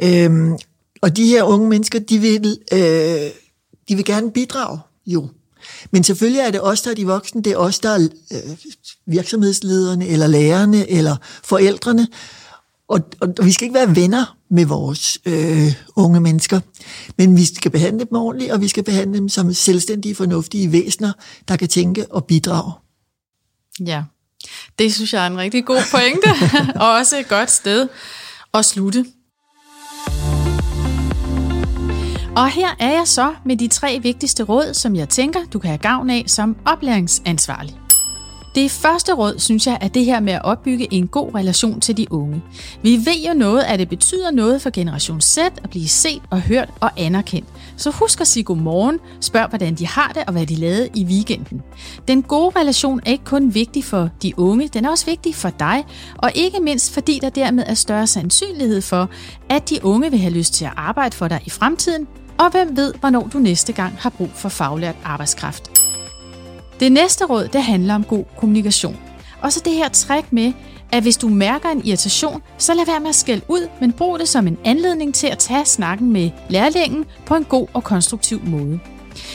Øhm, 0.02 0.58
og 1.02 1.16
de 1.16 1.26
her 1.26 1.42
unge 1.42 1.68
mennesker, 1.68 1.98
de 1.98 2.18
vil, 2.18 2.58
øh, 2.72 3.30
de 3.88 3.96
vil 3.96 4.04
gerne 4.04 4.30
bidrage, 4.32 4.78
jo. 5.06 5.28
Men 5.90 6.04
selvfølgelig 6.04 6.40
er 6.40 6.50
det 6.50 6.60
os, 6.62 6.82
der 6.82 6.90
er 6.90 6.94
de 6.94 7.06
voksne, 7.06 7.42
det 7.42 7.52
er 7.52 7.56
os, 7.56 7.78
der 7.78 7.88
er 7.88 8.08
øh, 8.32 8.56
virksomhedslederne, 9.06 10.06
eller 10.06 10.26
lærerne, 10.26 10.90
eller 10.90 11.16
forældrene. 11.44 12.06
Og, 12.88 13.00
og, 13.20 13.28
og 13.38 13.46
vi 13.46 13.52
skal 13.52 13.64
ikke 13.64 13.74
være 13.74 13.96
venner 13.96 14.36
med 14.50 14.66
vores 14.66 15.18
øh, 15.26 15.72
unge 15.96 16.20
mennesker, 16.20 16.60
men 17.18 17.36
vi 17.36 17.44
skal 17.44 17.70
behandle 17.70 18.06
dem 18.06 18.16
ordentligt, 18.16 18.52
og 18.52 18.60
vi 18.60 18.68
skal 18.68 18.84
behandle 18.84 19.18
dem 19.18 19.28
som 19.28 19.54
selvstændige, 19.54 20.14
fornuftige 20.14 20.72
væsener, 20.72 21.12
der 21.48 21.56
kan 21.56 21.68
tænke 21.68 22.12
og 22.12 22.24
bidrage. 22.24 22.72
Ja, 23.86 24.02
det 24.78 24.94
synes 24.94 25.12
jeg 25.12 25.22
er 25.22 25.26
en 25.26 25.38
rigtig 25.38 25.64
god 25.64 25.82
pointe, 25.90 26.28
og 26.82 26.90
også 26.90 27.18
et 27.18 27.28
godt 27.28 27.50
sted 27.50 27.88
at 28.54 28.64
slutte. 28.64 29.06
Og 32.36 32.48
her 32.50 32.68
er 32.78 32.90
jeg 32.90 33.02
så 33.04 33.34
med 33.44 33.56
de 33.56 33.68
tre 33.68 33.98
vigtigste 34.02 34.42
råd, 34.42 34.74
som 34.74 34.96
jeg 34.96 35.08
tænker, 35.08 35.40
du 35.52 35.58
kan 35.58 35.68
have 35.68 35.78
gavn 35.78 36.10
af 36.10 36.24
som 36.26 36.56
oplæringsansvarlig. 36.66 37.87
Det 38.58 38.70
første 38.70 39.12
råd, 39.12 39.38
synes 39.38 39.66
jeg, 39.66 39.78
er 39.80 39.88
det 39.88 40.04
her 40.04 40.20
med 40.20 40.32
at 40.32 40.44
opbygge 40.44 40.94
en 40.94 41.06
god 41.06 41.34
relation 41.34 41.80
til 41.80 41.96
de 41.96 42.12
unge. 42.12 42.42
Vi 42.82 42.96
ved 42.96 43.24
jo 43.28 43.34
noget, 43.34 43.62
at 43.62 43.78
det 43.78 43.88
betyder 43.88 44.30
noget 44.30 44.62
for 44.62 44.70
generation 44.70 45.20
Z 45.20 45.38
at 45.38 45.70
blive 45.70 45.88
set 45.88 46.22
og 46.30 46.40
hørt 46.40 46.68
og 46.80 46.90
anerkendt. 46.96 47.48
Så 47.76 47.90
husk 47.90 48.20
at 48.20 48.26
sige 48.26 48.44
godmorgen, 48.44 48.98
spørg 49.20 49.48
hvordan 49.48 49.74
de 49.74 49.86
har 49.86 50.12
det 50.14 50.22
og 50.26 50.32
hvad 50.32 50.46
de 50.46 50.54
lavede 50.54 50.88
i 50.94 51.04
weekenden. 51.04 51.62
Den 52.08 52.22
gode 52.22 52.60
relation 52.60 53.00
er 53.06 53.10
ikke 53.10 53.24
kun 53.24 53.54
vigtig 53.54 53.84
for 53.84 54.10
de 54.22 54.38
unge, 54.38 54.68
den 54.68 54.84
er 54.84 54.90
også 54.90 55.06
vigtig 55.06 55.34
for 55.34 55.50
dig, 55.50 55.84
og 56.16 56.32
ikke 56.34 56.60
mindst 56.60 56.94
fordi 56.94 57.18
der 57.22 57.30
dermed 57.30 57.64
er 57.66 57.74
større 57.74 58.06
sandsynlighed 58.06 58.80
for, 58.80 59.10
at 59.50 59.70
de 59.70 59.84
unge 59.84 60.10
vil 60.10 60.20
have 60.20 60.32
lyst 60.32 60.54
til 60.54 60.64
at 60.64 60.72
arbejde 60.76 61.16
for 61.16 61.28
dig 61.28 61.40
i 61.46 61.50
fremtiden, 61.50 62.06
og 62.38 62.50
hvem 62.50 62.76
ved, 62.76 62.94
hvornår 63.00 63.28
du 63.32 63.38
næste 63.38 63.72
gang 63.72 63.94
har 63.98 64.10
brug 64.10 64.30
for 64.34 64.48
faglært 64.48 64.96
arbejdskraft. 65.04 65.87
Det 66.80 66.92
næste 66.92 67.24
råd, 67.24 67.48
det 67.48 67.62
handler 67.62 67.94
om 67.94 68.04
god 68.04 68.24
kommunikation. 68.36 68.96
Og 69.42 69.52
så 69.52 69.60
det 69.64 69.72
her 69.72 69.88
træk 69.88 70.32
med, 70.32 70.52
at 70.92 71.02
hvis 71.02 71.16
du 71.16 71.28
mærker 71.28 71.68
en 71.68 71.84
irritation, 71.84 72.42
så 72.58 72.74
lad 72.74 72.86
være 72.86 73.00
med 73.00 73.08
at 73.08 73.14
skælde 73.14 73.42
ud, 73.48 73.68
men 73.80 73.92
brug 73.92 74.18
det 74.18 74.28
som 74.28 74.46
en 74.46 74.58
anledning 74.64 75.14
til 75.14 75.26
at 75.26 75.38
tage 75.38 75.64
snakken 75.64 76.12
med 76.12 76.30
lærlingen 76.48 77.04
på 77.26 77.34
en 77.34 77.44
god 77.44 77.66
og 77.74 77.84
konstruktiv 77.84 78.40
måde. 78.44 78.80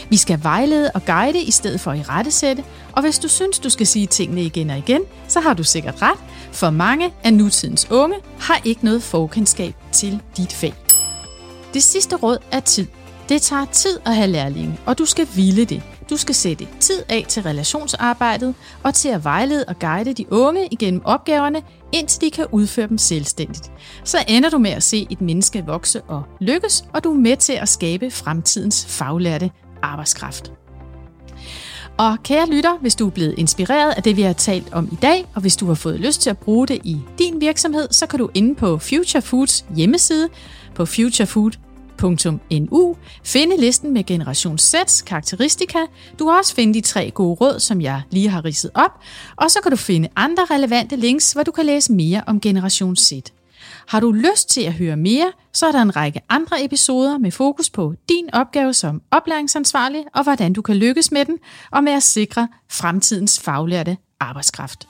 Vi 0.10 0.17
skal 0.17 0.43
vejlede 0.43 0.91
og 0.93 1.06
guide 1.06 1.41
i 1.41 1.51
stedet 1.51 1.79
for 1.79 1.91
at 1.91 1.99
i 1.99 2.01
rettesætte, 2.01 2.63
og 2.91 3.01
hvis 3.01 3.19
du 3.19 3.27
synes, 3.27 3.60
du 3.60 3.69
skal 3.69 3.88
sige 3.88 4.08
tingene 4.08 4.43
igen 4.43 4.69
og 4.69 4.77
igen, 4.77 5.01
så 5.27 5.39
har 5.39 5.53
du 5.53 5.63
sikkert 5.63 6.01
ret, 6.01 6.19
for 6.51 6.69
mange 6.69 7.12
af 7.23 7.34
nutidens 7.34 7.88
unge 7.91 8.15
har 8.39 8.62
ikke 8.65 8.86
noget 8.86 9.03
forkendskab 9.03 9.75
til 9.91 10.19
dit 10.38 10.53
fag. 10.53 10.73
Det 11.73 11.84
sidste 11.84 12.15
råd 12.15 12.38
er 12.51 12.60
tid. 12.60 12.88
Det 13.29 13.41
tager 13.41 13.65
tid 13.65 13.99
at 14.06 14.15
have 14.15 14.27
lærlinge, 14.27 14.79
og 14.86 14.97
du 14.97 15.06
skal 15.06 15.27
ville 15.36 15.65
det. 15.65 15.82
Du 16.13 16.17
skal 16.17 16.36
sætte 16.36 16.67
tid 16.80 17.04
af 17.10 17.26
til 17.28 17.43
relationsarbejdet 17.43 18.56
og 18.84 18.93
til 18.93 19.10
at 19.10 19.23
vejlede 19.23 19.65
og 19.67 19.80
guide 19.80 20.13
de 20.13 20.34
unge 20.34 20.67
igennem 20.71 21.02
opgaverne, 21.06 21.62
indtil 21.91 22.21
de 22.21 22.32
kan 22.32 22.45
udføre 22.52 22.88
dem 22.88 22.97
selvstændigt. 22.97 23.71
Så 24.04 24.17
ender 24.28 24.49
du 24.49 24.58
med 24.58 24.71
at 24.71 24.84
se 24.84 25.08
et 25.10 25.21
menneske 25.21 25.65
vokse 25.65 26.02
og 26.02 26.23
lykkes, 26.41 26.86
og 26.93 27.04
du 27.04 27.13
er 27.13 27.17
med 27.17 27.38
til 27.38 27.54
at 27.54 27.69
skabe 27.69 28.12
fremtidens 28.12 28.86
faglærte 28.86 29.52
arbejdskraft. 29.82 30.52
Og 31.97 32.17
kære 32.23 32.49
lytter, 32.49 32.78
hvis 32.78 32.95
du 32.95 33.08
er 33.08 33.12
blevet 33.12 33.36
inspireret 33.38 33.91
af 33.91 34.04
det, 34.04 34.17
vi 34.17 34.21
har 34.21 34.34
talt 34.34 34.73
om 34.73 34.89
i 34.91 34.95
dag, 35.02 35.26
og 35.36 35.41
hvis 35.41 35.56
du 35.56 35.65
har 35.65 35.73
fået 35.73 35.99
lyst 35.99 36.21
til 36.21 36.30
at 36.30 36.38
bruge 36.38 36.67
det 36.67 36.80
i 36.84 37.02
din 37.19 37.41
virksomhed, 37.41 37.88
så 37.91 38.06
kan 38.08 38.19
du 38.19 38.30
inde 38.34 38.56
på 38.56 38.78
Future 38.78 39.21
Foods 39.21 39.65
hjemmeside 39.76 40.30
på 40.76 40.86
futurefood 40.86 41.52
food.nu 41.99 42.95
finde 43.23 43.62
listen 43.62 43.93
med 43.93 44.03
Generation 44.03 44.58
Z's 44.60 45.03
karakteristika. 45.03 45.79
Du 46.19 46.25
kan 46.25 46.34
også 46.34 46.56
finde 46.56 46.73
de 46.73 46.82
tre 46.82 47.12
gode 47.12 47.34
råd, 47.34 47.60
som 47.60 47.82
jeg 47.82 48.01
lige 48.10 48.29
har 48.29 48.45
ridset 48.45 48.71
op, 48.73 48.91
og 49.36 49.51
så 49.51 49.60
kan 49.62 49.71
du 49.71 49.77
finde 49.77 50.08
andre 50.15 50.45
relevante 50.51 50.95
links, 50.95 51.32
hvor 51.32 51.43
du 51.43 51.51
kan 51.51 51.65
læse 51.65 51.93
mere 51.93 52.23
om 52.27 52.39
Generation 52.39 52.95
Z. 52.95 53.12
Har 53.88 53.99
du 53.99 54.12
lyst 54.12 54.49
til 54.49 54.62
at 54.62 54.73
høre 54.73 54.97
mere, 54.97 55.32
så 55.53 55.65
er 55.65 55.71
der 55.71 55.82
en 55.82 55.95
række 55.95 56.21
andre 56.29 56.63
episoder 56.63 57.17
med 57.17 57.32
fokus 57.32 57.69
på 57.69 57.93
din 58.10 58.29
opgave 58.34 58.73
som 58.73 59.01
oplæringsansvarlig 59.12 60.03
og 60.13 60.23
hvordan 60.23 60.53
du 60.53 60.62
kan 60.62 60.75
lykkes 60.75 61.12
med 61.12 61.25
den 61.25 61.38
og 61.71 61.84
med 61.84 61.91
at 61.91 62.03
sikre 62.03 62.47
fremtidens 62.71 63.39
faglærte 63.39 63.97
arbejdskraft. 64.19 64.88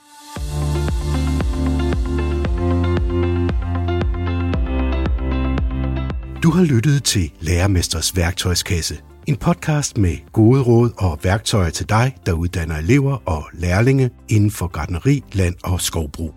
Du 6.44 6.50
har 6.50 6.64
lyttet 6.64 7.04
til 7.04 7.32
Lærermesters 7.40 8.16
værktøjskasse. 8.16 8.98
En 9.26 9.36
podcast 9.36 9.98
med 9.98 10.16
gode 10.32 10.62
råd 10.62 10.90
og 10.98 11.18
værktøjer 11.22 11.70
til 11.70 11.88
dig, 11.88 12.16
der 12.26 12.32
uddanner 12.32 12.78
elever 12.78 13.28
og 13.28 13.44
lærlinge 13.52 14.10
inden 14.28 14.50
for 14.50 14.66
gardneri, 14.66 15.22
land 15.32 15.54
og 15.62 15.80
skovbrug. 15.80 16.34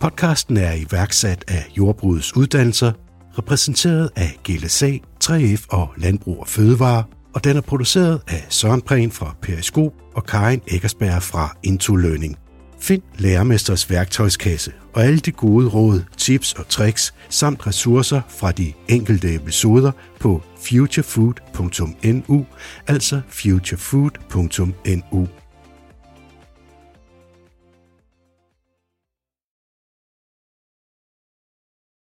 Podcasten 0.00 0.56
er 0.56 0.72
iværksat 0.72 1.44
af 1.48 1.68
Jordbrugets 1.78 2.36
Uddannelser, 2.36 2.92
repræsenteret 3.38 4.10
af 4.16 4.38
GLSA, 4.44 4.96
3F 5.24 5.66
og 5.68 5.88
Landbrug 5.96 6.40
og 6.40 6.48
Fødevare, 6.48 7.04
og 7.34 7.44
den 7.44 7.56
er 7.56 7.60
produceret 7.60 8.20
af 8.28 8.46
Søren 8.48 8.80
Prehn 8.80 9.10
fra 9.10 9.36
Periskop 9.42 9.92
og 10.14 10.24
Karin 10.24 10.60
Eggersberg 10.70 11.22
fra 11.22 11.56
Into 11.62 11.96
Learning. 11.96 12.36
Find 12.80 13.02
Lærermesters 13.18 13.90
værktøjskasse 13.90 14.72
og 14.92 15.04
alle 15.04 15.18
de 15.18 15.32
gode 15.32 15.68
råd, 15.68 16.02
tips 16.16 16.52
og 16.52 16.68
tricks 16.68 17.14
samt 17.28 17.66
ressourcer 17.66 18.20
fra 18.28 18.52
de 18.52 18.72
enkelte 18.88 19.34
episoder 19.34 19.92
på 20.20 20.42
futurefood.nu, 20.62 22.46
altså 22.86 23.20
futurefood.nu. 23.28 25.28